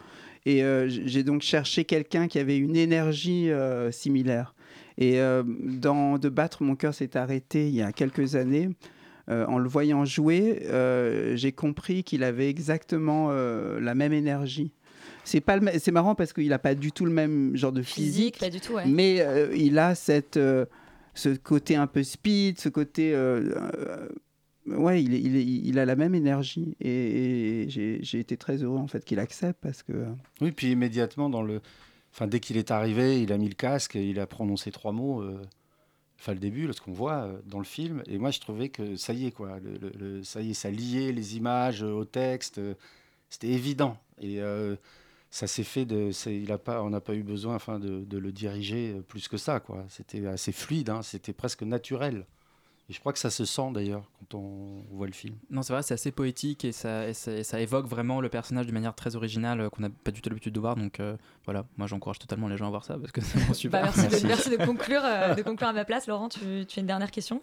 [0.45, 3.51] et euh, j'ai donc cherché quelqu'un qui avait une énergie
[3.91, 4.55] similaire
[4.99, 5.19] et
[5.63, 8.69] dans de battre mon cœur s'est arrêté il y a quelques années
[9.29, 10.63] en le voyant jouer
[11.35, 14.73] j'ai compris qu'il avait exactement la même énergie
[15.25, 18.37] c'est pas c'est marrant parce qu'il a pas du tout le même genre de Physique,
[18.37, 18.85] physique pas du tout, ouais.
[18.87, 19.25] mais
[19.55, 20.39] il a cette,
[21.15, 23.15] ce côté un peu speed, ce côté.
[23.15, 23.55] euh,
[24.69, 26.77] euh, ouais, il, il, a la même énergie.
[26.81, 30.07] Et, et j'ai été très heureux en fait qu'il accepte parce que.
[30.41, 31.61] Oui, puis immédiatement, dans le...
[32.13, 34.93] enfin, dès qu'il est arrivé, il a mis le casque et il a prononcé trois
[34.93, 35.21] mots.
[35.23, 35.41] euh,
[36.21, 38.01] Enfin, le début, là, ce qu'on voit dans le film.
[38.07, 39.59] Et moi, je trouvais que ça y est, quoi.
[40.23, 42.61] Ça y est, ça liait les images au texte.
[43.29, 43.97] C'était évident.
[44.21, 44.39] Et
[45.33, 46.11] ça s'est fait de.
[46.29, 49.27] Il a pas, on n'a pas eu besoin enfin, de, de le diriger euh, plus
[49.29, 49.85] que ça, quoi.
[49.89, 52.27] C'était assez fluide, hein, c'était presque naturel.
[52.91, 55.37] Et je crois que ça se sent d'ailleurs quand on voit le film.
[55.49, 58.29] Non, c'est vrai, c'est assez poétique et ça, et ça, et ça évoque vraiment le
[58.29, 60.77] personnage d'une manière très originale euh, qu'on n'a pas du tout l'habitude de voir.
[60.77, 61.17] Donc euh,
[61.47, 63.85] voilà, moi j'encourage totalement les gens à voir ça parce que c'est super.
[63.85, 66.07] Bah, merci, De, merci de conclure, euh, de conclure à ma place.
[66.09, 67.43] Laurent, tu, tu as une dernière question?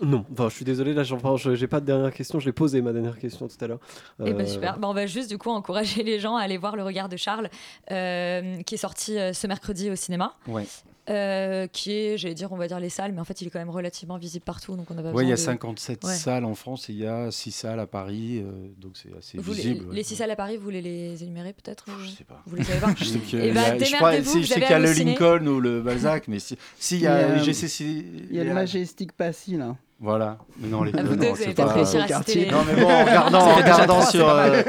[0.00, 2.40] Non, enfin, je suis désolé, là, j'ai pas de dernière question.
[2.40, 3.80] Je l'ai posé ma dernière question tout à l'heure.
[4.24, 4.78] Eh ben, Euh, super.
[4.78, 7.16] Bah, on va juste du coup encourager les gens à aller voir Le Regard de
[7.16, 7.50] Charles,
[7.90, 10.34] euh, qui est sorti euh, ce mercredi au cinéma.
[10.46, 10.64] Ouais.
[11.10, 13.50] Euh, qui est, j'allais dire, on va dire les salles, mais en fait, il est
[13.50, 16.04] quand même relativement visible partout, donc on a pas Oui, il y a de- 57
[16.04, 16.14] Ouais.
[16.14, 19.36] salles en France et il y a 6 salles à Paris, euh, donc c'est assez
[19.38, 19.92] Vous, les, visible.
[19.92, 22.40] les six salles à Paris, vous voulez les énumérer peut-être Je sais pas.
[22.46, 24.46] Vous les savez pas Je sais qu'il y a- je crois- démerdez-vous, si, vous je
[24.46, 24.92] sais avez qu'il y a le.
[24.92, 27.36] Lincoln ou le Balzac, mais si, si, il y a.
[27.36, 29.74] Il y a le Majestic Passy là.
[29.98, 30.38] Voilà.
[30.58, 32.88] Mais non, les Ah, vous non, deux, vous c'est allez pas- à Non, mais bon,
[32.90, 34.62] en regardant, en regardant sur, euh,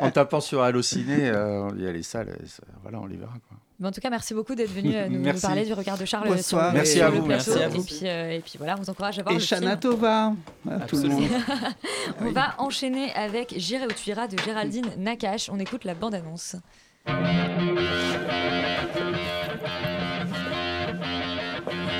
[0.00, 3.34] en tapant sur Allociné, euh, il y a les salles, ça- voilà, on les verra.
[3.48, 3.56] Quoi.
[3.80, 6.28] Mais en tout cas, merci beaucoup d'être venu euh, nous, parler du regard de Charles
[6.28, 6.64] euh, Bonsoir.
[6.64, 7.50] sur le, Merci sur à le vous, plateau.
[7.52, 7.80] merci à vous.
[7.80, 9.60] Et puis, euh, et puis voilà, on vous encourage à voir Et le film.
[9.62, 10.34] Shana Tova
[10.70, 11.22] à tout le monde.
[12.20, 15.48] On va enchaîner avec J'irai où tu iras de Géraldine Nakache.
[15.50, 16.56] On écoute la bande-annonce.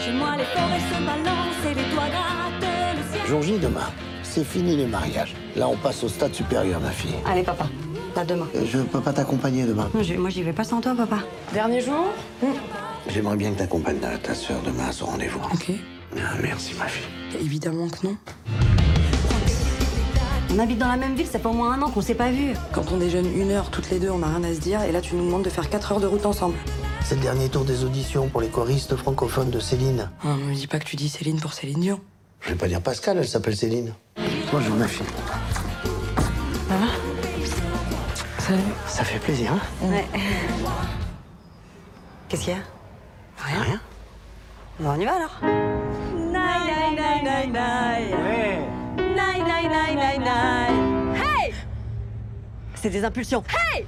[0.04, 3.26] Chez moi, les forêts se balancent et les doigts grattent le ciel.
[3.26, 3.88] Jour J demain,
[4.22, 5.34] c'est fini les mariages.
[5.56, 7.14] Là, on passe au stade supérieur, ma fille.
[7.26, 7.66] Allez, papa,
[8.18, 8.46] à demain.
[8.54, 9.88] Euh, Je peux pas t'accompagner demain.
[10.00, 11.18] Je- moi, j'y vais pas sans toi, papa.
[11.52, 12.06] Dernier jour
[13.08, 15.40] J'aimerais bien que t'accompagnes ta, ta soeur demain à son rendez-vous.
[15.52, 15.70] Ok.
[16.42, 17.06] merci, ma fille.
[17.40, 18.16] Évidemment que non.
[20.52, 22.30] On habite dans la même ville, ça fait au moins un an qu'on s'est pas
[22.30, 22.54] vus.
[22.72, 24.90] Quand on déjeune une heure toutes les deux, on n'a rien à se dire, et
[24.92, 26.56] là tu nous demandes de faire 4 heures de route ensemble.
[27.04, 30.10] C'est le dernier tour des auditions pour les choristes francophones de Céline.
[30.24, 32.00] Ah, me dis pas que tu dis Céline pour Céline Dion.
[32.40, 33.94] Je vais pas dire Pascal, elle s'appelle Céline.
[34.52, 35.06] Bonjour, ma fille.
[36.68, 36.86] Ça va?
[38.50, 38.62] Salut.
[38.88, 40.04] Ça fait plaisir, hein Ouais.
[42.28, 42.62] Qu'est-ce qu'il y a?
[43.38, 43.62] Rien.
[43.62, 43.80] Rien.
[44.80, 45.38] Bon, on y va alors.
[51.14, 51.54] Hey
[52.74, 53.44] C'est des impulsions.
[53.72, 53.86] Hey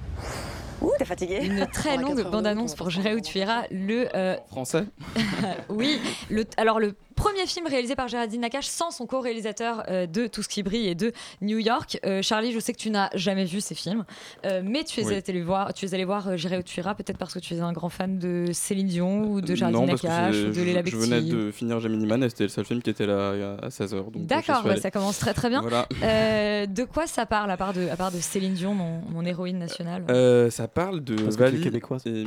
[0.81, 3.65] Ouh, t'es fatigué Une très longue bande-annonce pour J'irai où tu iras.
[3.73, 4.85] Le, euh, Français
[5.71, 6.01] oui,
[6.31, 10.43] le, alors le Premier film réalisé par Géraldine Nakache sans son co-réalisateur euh, de Tout
[10.43, 11.99] ce qui brille et de New York.
[12.05, 14.05] Euh, Charlie, je sais que tu n'as jamais vu ces films,
[14.47, 15.23] euh, mais tu es, Oui.
[15.27, 17.61] allé voir, tu es allé voir J'irai où tu iras, peut-être parce que tu es
[17.61, 20.53] un grand fan de Céline Dion ou de Géraldine non, parce que Nakache ou de
[20.53, 23.07] je, Léla je venais de finir Gemini Man et c'était le seul film qui était
[23.07, 24.05] là à 16h.
[24.27, 25.61] D'accord, bah, ça commence très très bien.
[25.61, 25.87] Voilà.
[26.03, 29.25] Euh, de quoi ça parle à part de, à part de Céline Dion, mon, mon
[29.25, 30.05] héroïne nationale?
[30.11, 32.25] Euh, ça parle de Vali québécoise, et.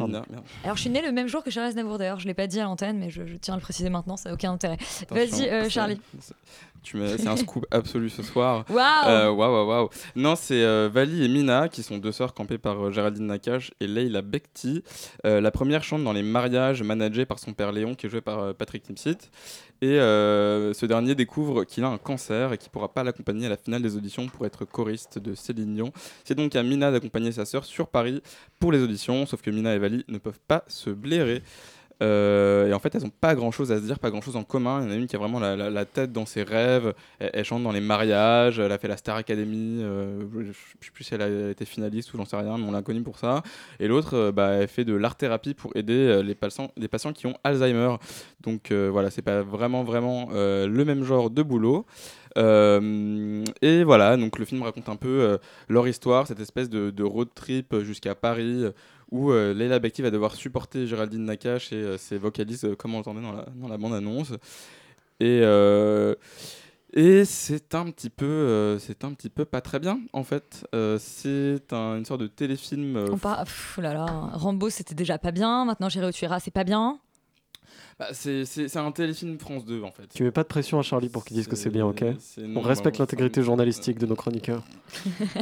[0.64, 2.60] Alors je suis née le même jour que Charles Aznavour d'ailleurs, je l'ai pas dit
[2.60, 4.75] à l'antenne mais je, je tiens à le préciser maintenant, ça n'a aucun intérêt.
[5.10, 6.00] Vas-y euh, Charlie.
[6.84, 8.64] c'est un scoop absolu ce soir.
[8.70, 9.90] Waouh Euh, Waouh, waouh, waouh.
[10.16, 13.72] Non, c'est euh, Vali et Mina qui sont deux sœurs campées par euh, Géraldine Nakache
[13.80, 14.84] et Leila Bekti.
[15.26, 18.22] Euh, la première chante dans les mariages managés par son père Léon qui est joué
[18.22, 19.32] par Patrick Timsit.
[19.82, 23.50] Et ce dernier découvre qu'il a un cancer et qu'il ne pourra pas l'accompagner à
[23.50, 25.92] la finale des auditions pour être choriste de Céline Dion.
[26.24, 28.22] C'est donc à Mina d'accompagner sa sœur sur Paris
[28.58, 31.44] pour les auditions, sauf que Mina et Vali ne peuvent pas se blairer.
[32.04, 34.36] Euh, et en fait, elles n'ont pas grand chose à se dire, pas grand chose
[34.36, 34.82] en commun.
[34.82, 36.94] Il y en a une qui a vraiment la, tête dans ses rêves.
[37.20, 38.60] Elle, elle chante dans les mariages.
[38.60, 39.82] Elle a fait la Star Academy.
[39.82, 42.66] euh, je ne sais plus si elle a été finaliste ou j'en sais rien, mais
[42.68, 43.44] on l'a connue pour ça.
[43.80, 47.28] Et l'autre, euh, bah, elle fait de l'art-thérapie pour aider les, patients, les patients qui
[47.28, 47.96] ont Alzheimer.
[48.42, 51.86] Donc voilà, c'est pas vraiment, vraiment le même genre de boulot.
[52.38, 55.40] Et voilà, donc le film raconte un peu
[55.70, 58.66] leur histoire, cette espèce de, road trip jusqu'à Paris,
[59.12, 62.94] où euh, Leila Bekti va devoir supporter Géraldine Nakache et euh, ses vocalistes, euh, comme
[62.94, 64.32] on l'entendait dans la, dans la bande-annonce.
[65.20, 66.16] Et, euh,
[66.94, 70.66] et c'est un petit peu, euh, c'est un petit peu pas très bien en fait.
[71.00, 72.98] C'est un- une sorte de téléfilm.
[73.12, 73.44] On part...
[73.44, 73.82] Pff, oh
[74.34, 77.00] Rambo c'était déjà pas bien, maintenant J'irai où tu iras c'est pas bien.
[78.00, 80.08] Bah, c'est un téléfilm France 2 en fait.
[80.14, 82.04] Tu mets pas de pression à Charlie pour qu'il dise que c'est bien, ok
[82.56, 84.64] On respecte bah, l'intégrité journalistique de nos chroniqueurs.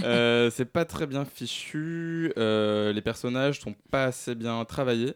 [0.04, 2.32] Euh, c'est pas très bien fichu.
[2.38, 5.14] euh, les personnages sont pas assez bien travaillés.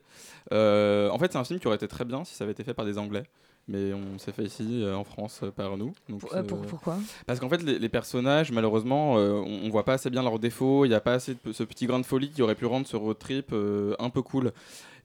[0.53, 2.63] Euh, en fait, c'est un film qui aurait été très bien si ça avait été
[2.63, 3.23] fait par des Anglais.
[3.69, 5.93] Mais on s'est fait ici euh, en France euh, par nous.
[6.07, 6.97] Donc, Pour- euh, pour- pourquoi?
[7.25, 10.39] Parce qu'en fait, les, les personnages, malheureusement, euh, on, on voit pas assez bien leurs
[10.39, 10.85] défauts.
[10.85, 12.87] Il n'y a pas assez de ce petit grain de folie qui aurait pu rendre
[12.87, 14.53] ce road trip euh, un peu cool.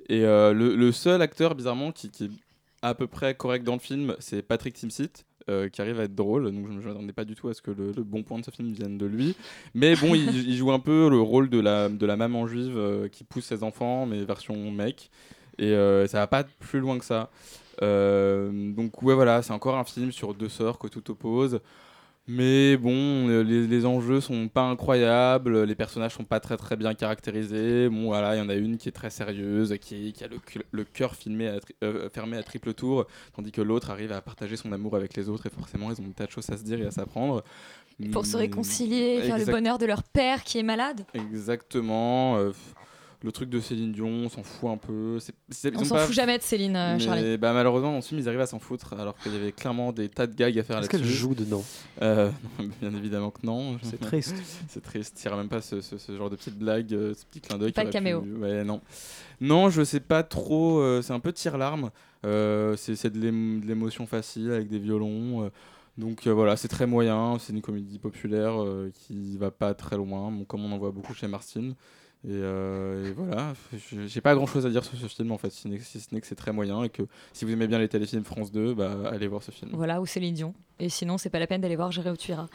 [0.08, 2.30] Et euh, le, seul acteur, bizarrement, qui, est
[2.82, 5.24] à peu près correct dans le film, c'est Patrick Timsit.
[5.48, 7.60] euh, qui arrive à être drôle, donc je ne m'attendais pas du tout à ce
[7.60, 9.36] que le, bon point de ce film vienne de lui.
[9.74, 13.46] Mais bon, il, joue un peu le rôle de la, maman juive euh, qui pousse
[13.46, 15.10] ses enfants, mais version mec.
[15.58, 17.30] Et euh, ça va pas plus loin que ça.
[17.80, 21.60] Donc ouais voilà, c'est encore un film sur deux sœurs que tout oppose.
[22.28, 26.76] Mais bon, euh, les, les enjeux sont pas incroyables, les personnages sont pas très très
[26.76, 27.88] bien caractérisés.
[27.88, 30.28] Bon voilà, il y en a une qui est très sérieuse, qui, qui a
[30.70, 34.56] le, cœur filmé à euh, fermé à triple tour, tandis que l'autre arrive à partager
[34.56, 36.62] son amour avec les autres et forcément ils ont des tas de choses à se
[36.62, 37.42] dire et à s'apprendre.
[38.12, 41.04] Pour se Mm, réconcilier, faire le bonheur de leur père qui est malade.
[41.14, 42.36] Exactement.
[42.36, 42.52] euh,
[43.24, 45.18] le truc de Céline Dion, on s'en fout un peu.
[45.20, 47.38] C'est- c'est- ils On s'en pas- fout jamais de Céline, euh, mais, Charlie.
[47.38, 49.92] bah, malheureusement, dans ce film, ils arrivent à s'en foutre, alors qu'il y avait clairement
[49.92, 50.98] des tas de gags à faire Est-ce là-dessus.
[51.04, 51.64] qu'elle joue dedans?
[52.02, 53.78] Euh, non, Bien évidemment que non.
[53.82, 54.36] C'est triste.
[54.68, 55.20] C'est triste.
[55.24, 57.40] Il n'y a même pas ce, ce- ce genre de petites blagues, euh, ce petit
[57.40, 57.72] clin d'œil.
[57.72, 58.22] Pas de caméo.
[58.22, 58.80] pu- Ouais, non.
[59.40, 60.78] Non, je sais pas trop.
[60.80, 61.90] euh, c'est un peu tire-larme.
[62.24, 65.44] Euh, c'est c'est de l'ém- de l'émotion facile avec des violons.
[65.44, 65.50] euh,
[65.98, 67.36] donc euh, voilà, c'est très moyen.
[67.40, 70.90] C'est une comédie populaire euh, qui va pas très loin, bon, comme on en voit
[70.92, 71.72] beaucoup chez Martin.
[72.24, 75.38] Et, euh, et voilà, Je- j'ai pas grand chose à dire sur ce film en
[75.38, 77.02] fait, si ce n'est que c'est très moyen et que
[77.32, 79.72] si vous aimez bien les téléfilms France 2, bah, allez voir ce film.
[79.74, 80.54] Voilà, ou Céline Dion.
[80.78, 82.46] Et sinon, c'est pas la peine d'aller voir J'irai où tu iras.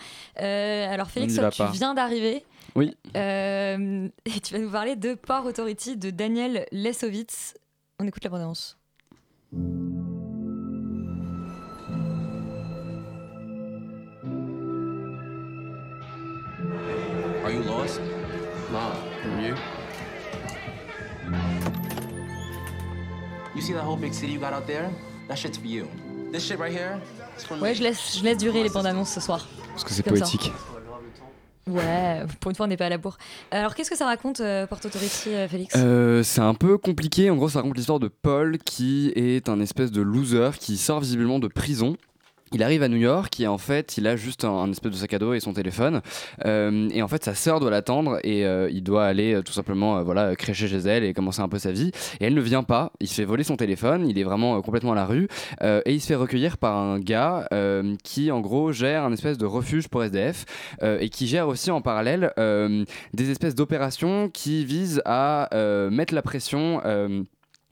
[0.42, 1.72] Euh, alors, Félix, toi, tu pas.
[1.72, 2.46] viens d'arriver.
[2.76, 2.96] Oui.
[3.18, 7.54] Euh, et tu vas nous parler de Port Authority de Daniel Lesovitz.
[8.00, 8.78] On écoute la bande-annonce.
[9.54, 9.97] Are
[23.58, 24.88] You see that whole big city you got out there?
[25.28, 25.88] That shit's for you.
[26.32, 27.02] This shit right here,
[27.34, 29.48] it's for Ouais, je laisse, je laisse durer les bandes-annonces ce soir.
[29.72, 30.26] Parce que c'est Comme ça.
[30.26, 30.52] poétique.
[31.66, 33.18] Ouais, pour une fois, on n'est pas à la bourre.
[33.50, 35.74] Alors, qu'est-ce que ça raconte, euh, Port Authority, euh, Félix?
[35.76, 37.32] Euh, c'est un peu compliqué.
[37.32, 41.00] En gros, ça raconte l'histoire de Paul qui est un espèce de loser qui sort
[41.00, 41.98] visiblement de prison.
[42.54, 45.14] Il arrive à New York et en fait, il a juste un, espèce de sac
[45.14, 46.02] à dos et son téléphone.
[46.46, 49.52] Euh, et en fait, sa sœur doit l'attendre et euh, il doit aller euh, tout
[49.52, 51.92] simplement euh, voilà, crécher chez elle et commencer un peu sa vie.
[52.22, 52.94] Et elle ne vient pas.
[53.02, 54.08] Il se fait voler son téléphone.
[54.08, 55.28] Il est vraiment euh, complètement à la rue.
[55.62, 57.48] Euh, et il se fait recueillir par un gars
[58.04, 60.46] qui, en gros, gère un espèce de refuge pour SDF
[60.82, 62.34] et qui gère aussi en parallèle
[63.14, 65.50] des espèces d'opérations qui visent à
[65.92, 66.82] mettre la pression.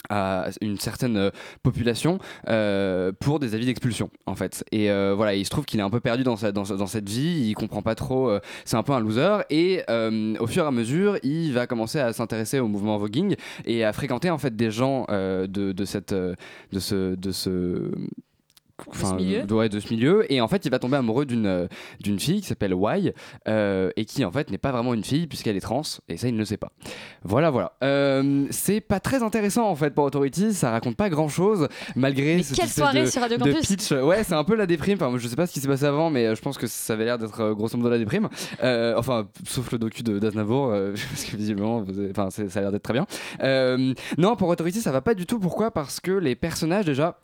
[0.10, 1.30] À une certaine euh,
[1.64, 4.64] population euh, pour des avis d'expulsion en fait.
[4.72, 7.10] Et euh, voilà il se trouve qu'il est un peu perdu dans, sa- dans, cette
[7.10, 8.32] vie il comprend pas trop
[8.66, 9.44] c'est un peu un loser.
[9.50, 9.84] Et
[10.40, 13.36] au fur et à mesure il va commencer à s'intéresser au mouvement voguing
[13.66, 16.36] et à fréquenter en fait des gens de, de cette de
[16.80, 17.92] ce de ce
[18.88, 20.32] enfin, de- ouais, de ce milieu.
[20.32, 21.68] Et en fait il va tomber amoureux d'une euh,
[22.02, 23.14] d'une fille qui s'appelle Y
[23.48, 26.28] euh, et qui en fait n'est pas vraiment une fille puisqu'elle est trans et ça
[26.28, 26.72] il ne le sait pas.
[27.24, 27.74] Voilà voilà.
[27.84, 30.54] Euh, c'est pas très intéressant en fait pour Authority.
[30.54, 33.68] Ça raconte pas grand chose malgré Mais cette quelle soirée de, sur Radio Campus.
[33.68, 33.92] pitch.
[33.92, 34.98] Ouais c'est un peu la déprime.
[35.02, 37.06] Enfin je sais pas ce qui s'est passé avant mais je pense que ça avait
[37.06, 38.30] l'air d'être grosso modo la déprime.
[38.64, 40.70] Euh, enfin sauf le docu de d'Aznavour
[41.12, 43.06] parce que visiblement avez- enfin ça a l'air d'être très bien.
[44.18, 45.40] Non pour Authority ça va pas du tout.
[45.40, 45.72] Pourquoi?
[45.72, 47.20] Parce que les personnages déjà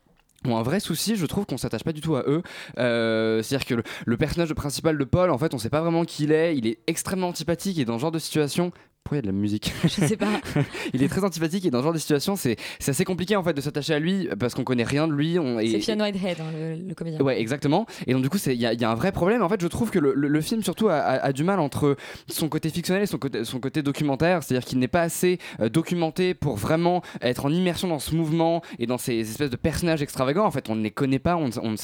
[0.46, 2.42] ont un vrai souci, je trouve qu'on s'attache pas du tout à eux.
[2.78, 6.24] Euh, C'est-à-dire que le, personnage principal de Paul, en fait, on sait pas vraiment qui
[6.24, 6.58] il est.
[6.58, 8.72] Il est extrêmement antipathique et dans ce genre de situation.
[9.04, 10.40] Pourquoi il y a de la musique Je sais pas.
[10.94, 12.56] il est très antipathique et dans ce genre de situation, c'est
[12.88, 15.38] assez compliqué en fait de s'attacher à lui parce qu'on connaît rien de lui.
[15.72, 17.20] C'est Fionn Whitehead, hein, le, le comédien.
[17.22, 17.88] Ouais, exactement.
[18.08, 19.42] Et donc, du coup, il y, a- il y a un vrai problème.
[19.42, 21.60] En fait, je trouve que le, le- le film, surtout, a, a- a du mal
[21.60, 21.98] entre
[22.28, 24.44] son côté fictionnel et son côté, son côté documentaire.
[24.44, 28.62] C'est-à-dire qu'il n'est pas assez euh, documenté pour vraiment être en immersion dans ce mouvement
[28.80, 30.46] et dans ces espèces de personnages extravagants.
[30.46, 31.76] En fait, on ne les connaît pas, on ne, on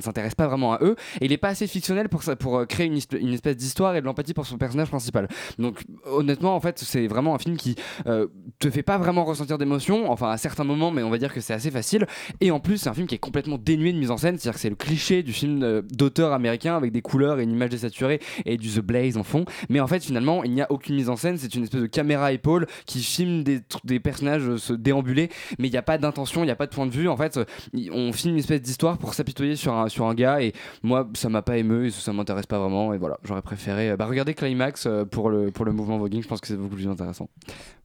[0.00, 0.96] s'intéresse pas vraiment à eux.
[1.20, 4.00] Et il n'est pas assez fictionnel pour, ça, pour euh, créer une espèce d'histoire et
[4.00, 5.28] de l'empathie pour son personnage principal.
[5.58, 7.76] Donc, honnêtement, en fait, c'est vraiment un film qui
[8.06, 8.28] euh,
[8.58, 10.10] te fait pas vraiment ressentir d'émotion.
[10.10, 12.06] Enfin, à certains moments, mais on va dire que c'est assez facile.
[12.40, 14.38] Et en plus, c'est un film qui est complètement dénué de mise en scène.
[14.38, 17.52] C'est-à-dire que c'est le cliché du film euh, d'auteur américain avec des couleurs et une
[17.52, 19.44] image désaturée et du The Blaze en fond.
[19.68, 21.36] Mais en fait, finalement, il n'y a aucune mise en scène.
[21.38, 25.30] C'est une espèce de caméra épaule qui filme des, personnages euh, se déambuler.
[25.58, 27.08] Mais il n'y a pas d'intention, il n'y a pas de point de vue.
[27.08, 27.44] En fait, euh,
[27.92, 30.40] on filme une espèce d'histoire pour s'apitoyer sur un, sur un gars.
[30.42, 30.52] Et
[30.82, 32.92] moi, ça m'a pas ému et ça m'intéresse pas vraiment.
[32.94, 36.22] Et voilà, j'aurais préféré bah, regarder Climax pour, le, pour le mouvement voguing.
[36.22, 37.24] Je pense que c'est beaucoup plus intéressant.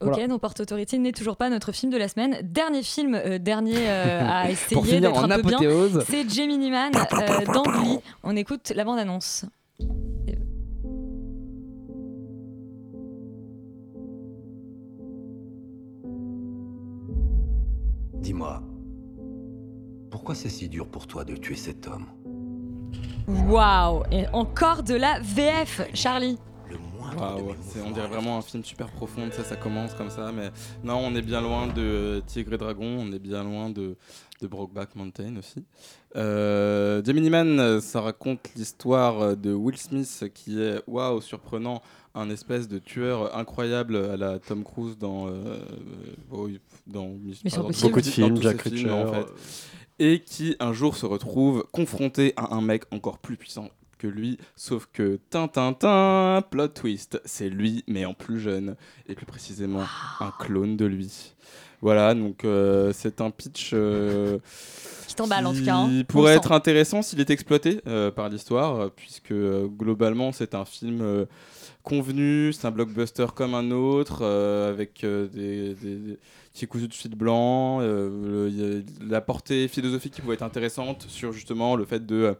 [0.00, 0.28] Ok, Voilà.
[0.28, 2.38] donc Port Authority n'est toujours pas notre film de la semaine.
[2.42, 5.58] Dernier film, euh, dernier euh, à essayer d'être un peu bien,
[6.06, 7.98] c'est Gemini Man euh, d'Angly.
[8.22, 9.46] On écoute la bande-annonce.
[18.14, 18.62] Dis-moi,
[20.10, 22.06] pourquoi c'est si dur pour toi de tuer cet homme?
[23.26, 26.36] Waouh Et encore de la VF, Charlie.
[27.18, 30.50] Waouh, c'est- on dirait vraiment un film super profond, ça, ça commence comme ça, mais
[30.84, 33.96] non, on est bien loin de Tigre et Dragon, on est bien loin de,
[34.40, 35.64] de Brokeback Mountain aussi.
[36.16, 41.82] Euh, Gemini Man, euh, ça raconte l'histoire de Will Smith qui est, waouh, surprenant,
[42.14, 45.58] un espèce de tueur incroyable à la Tom Cruise dans, euh,
[46.32, 46.48] oh,
[46.86, 47.70] dans dans-.
[47.82, 49.26] Beaucoup de films, Jack en fait.
[50.00, 53.68] Et qui un jour se retrouve confronté à un mec encore plus puissant
[54.00, 58.76] que lui, sauf que tintintin, plot twist, c'est lui mais en plus jeune
[59.06, 59.82] et plus précisément
[60.20, 61.34] un clone de lui.
[61.82, 64.38] Voilà, donc euh, c'est un pitch euh,
[65.08, 65.88] Qui t'emballe, en tout cas, hein.
[65.88, 66.54] qui On pourrait être sent.
[66.54, 71.26] intéressant s'il est exploité euh, par l'histoire, puisque globalement c'est un film
[71.82, 78.84] convenu, c'est un blockbuster comme un autre, avec des, des, cousus de fil blanc, le-
[79.00, 82.34] la portée philosophique qui pouvait être intéressante sur justement le fait de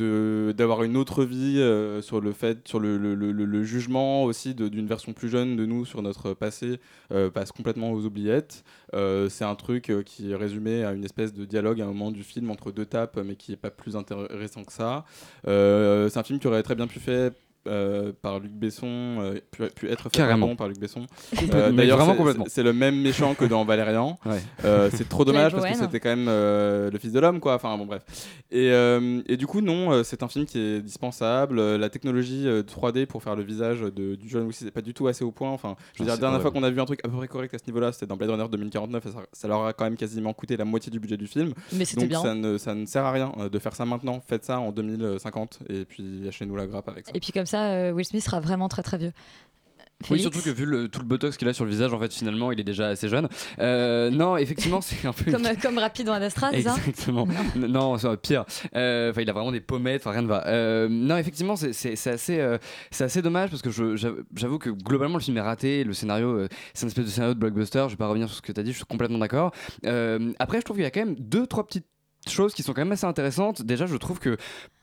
[0.00, 5.28] d'avoir une autre vie euh, sur le fait sur le, jugement aussi d'une version plus
[5.28, 6.80] jeune de nous sur notre passé
[7.12, 8.64] euh, passe complètement aux oubliettes.
[8.94, 12.10] Euh, c'est un truc qui est résumé à une espèce de dialogue à un moment
[12.10, 15.04] du film entre deux tapes mais qui est pas plus intéressant que ça.
[15.44, 17.32] C'est un film qui aurait très bien pu faire
[17.66, 18.86] euh, par Luc Besson,
[19.20, 20.54] euh, pu, pu être fait Carrément.
[20.56, 21.06] par Luc Besson.
[21.40, 24.18] Mais D'ailleurs, c'est- c'est- c'est le même méchant que dans Valérian.
[24.26, 24.40] Ouais.
[24.64, 27.54] Euh, c'est trop dommage parce que c'était quand même euh, le fils de l'homme, quoi.
[27.54, 28.02] Enfin bon, bref.
[28.50, 31.58] Et, euh, et du coup, non, euh, c'est un film qui est dispensable.
[31.58, 34.70] Euh, La technologie euh, 3D pour faire le visage de, du jeune Will Smith n'est
[34.72, 35.50] pas du tout assez au point.
[35.50, 37.16] Enfin, je veux dire, la c'est dernière fois qu'on a vu un truc à peu
[37.16, 39.72] près correct à ce niveau-là, c'était dans Blade Runner 2049 et ça, ça leur a
[39.72, 41.52] quand même quasiment coûté la moitié du budget du film.
[41.72, 42.22] Mais c'était Donc bien.
[42.22, 44.20] Ça, ne, ça ne sert à rien euh, de faire ça maintenant.
[44.26, 47.12] Faites ça en 2050 et puis lâchez-nous la grappe avec ça.
[47.14, 49.12] Et puis comme ça, euh, Will Smith sera vraiment très très vieux.
[50.10, 52.12] Oui, surtout que vu le, tout le botox qu'il a sur le visage, en fait,
[52.12, 53.28] finalement, il est déjà assez jeune.
[53.60, 55.30] Euh, non, effectivement, c'est un peu.
[55.32, 56.74] Comme, comme rapide dans Adastra, c'est ça?
[56.76, 57.26] Exactement.
[57.56, 58.44] N- non, c'est pire.
[58.74, 60.46] Euh, Enfin, il a vraiment des pommettes, enfin rien ne va.
[60.48, 62.56] Euh, non, effectivement, c'est- assez,
[62.90, 65.82] c'est assez dommage parce que j'avoue que globalement le film est raté.
[65.82, 67.84] Le scénario, c'est une espèce de scénario de blockbuster.
[67.86, 69.52] Je vais pas revenir sur ce que tu as dit, je suis complètement d'accord.
[70.38, 71.86] Après, je trouve qu'il y a quand même deux, trois petites
[72.28, 73.62] choses qui sont quand même assez intéressantes.
[73.62, 74.36] Déjà, je trouve que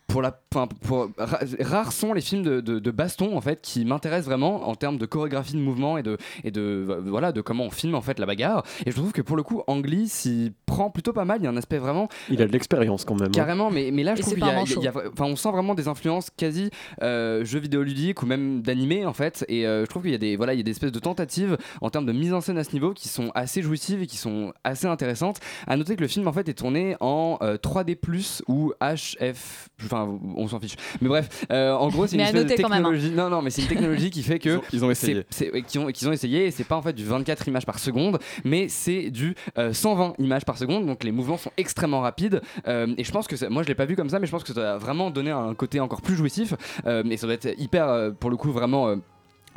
[0.08, 3.62] pour la, enfin, pour, ra- rares sont les films de, de, de baston en fait
[3.62, 7.32] qui m'intéressent vraiment en termes de chorégraphie de mouvement et de et de euh, voilà
[7.32, 8.64] de comment on filme en fait la bagarre.
[8.86, 11.40] Et je trouve que pour le coup, Ang Lee s'y prend plutôt pas mal.
[11.42, 13.30] Il y a un aspect vraiment Il a de l'expérience quand même.
[13.30, 13.34] hein.
[13.34, 14.84] Carrément, mais, mais là je Et trouve qu'il y a, un il y a- il
[14.84, 16.70] y a- enfin, on sent vraiment des influences quasi
[17.02, 19.46] euh, jeux vidéo ludiques ou même d'animé en fait.
[19.48, 21.00] Et euh, je trouve qu'il y a des voilà, il y a des espèces de
[21.00, 24.08] tentatives en termes de mise en scène à ce niveau qui sont assez jouissives et
[24.08, 25.40] qui sont assez intéressantes.
[25.66, 30.20] À noter que le film en fait est tourné en euh, 3D+ ou HF, enfin
[30.36, 30.76] on s'en fiche.
[31.02, 32.56] Mais bref, euh, en gros, c'est une Mais espèce de hein.
[32.56, 33.12] technologie.
[33.12, 35.26] Non, non, mais c'est une technologie qui fait que Ils ont- ils essayé.
[35.68, 36.46] qu'ils ont, qu'ils ont essayé.
[36.48, 40.16] Et c'est pas en fait du 24 images par seconde, mais c'est du euh, 120
[40.20, 40.86] images par seconde.
[40.86, 42.42] Donc les mouvements sont extrêmement rapides.
[42.68, 44.32] Euh, et je pense que ça- moi, je l'ai pas vu comme ça, mais je
[44.32, 46.54] pense que ça a vraiment donné un côté encore plus jouissif.
[46.86, 48.88] Euh, et ça doit être hyper, euh, pour le coup, vraiment.
[48.88, 48.96] euh,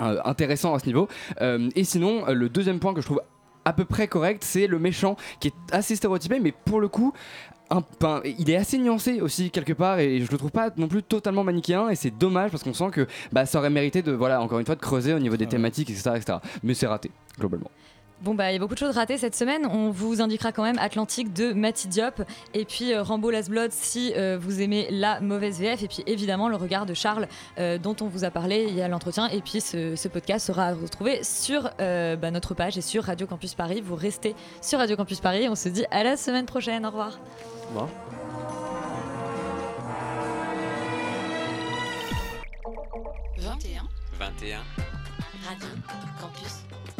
[0.02, 1.08] euh, intéressant à ce niveau.
[1.40, 3.22] Euh, et sinon, euh, le deuxième point que je trouve
[3.64, 7.14] à peu près correct, c'est le méchant qui est assez stéréotypé, mais pour le coup,
[7.70, 7.82] un,
[8.38, 11.44] il est assez nuancé aussi quelque part et je le trouve pas non plus totalement
[11.44, 14.58] manichéen et c'est dommage parce qu'on sent que bah, ça aurait mérité de voilà encore
[14.58, 16.38] une fois de creuser au niveau des thématiques etc, etc.
[16.62, 17.70] mais c'est raté globalement
[18.22, 19.66] Bon bah il y a beaucoup de choses ratées cette semaine.
[19.66, 22.22] On vous indiquera quand même Atlantique de Matty Diop
[22.54, 26.02] et puis euh, Rambo Last Blood si euh, vous aimez la mauvaise VF et puis
[26.06, 29.28] évidemment le regard de Charles euh, dont on vous a parlé il y a l'entretien
[29.28, 33.26] et puis ce, ce podcast sera retrouvé sur euh, bah, notre page et sur Radio
[33.26, 33.82] Campus Paris.
[33.84, 35.48] Vous restez sur Radio Campus Paris.
[35.50, 36.86] On se dit à la semaine prochaine.
[36.86, 37.18] Au revoir.
[43.36, 43.82] 21
[44.18, 44.58] 21.
[45.46, 45.68] Radio
[46.18, 46.95] Campus.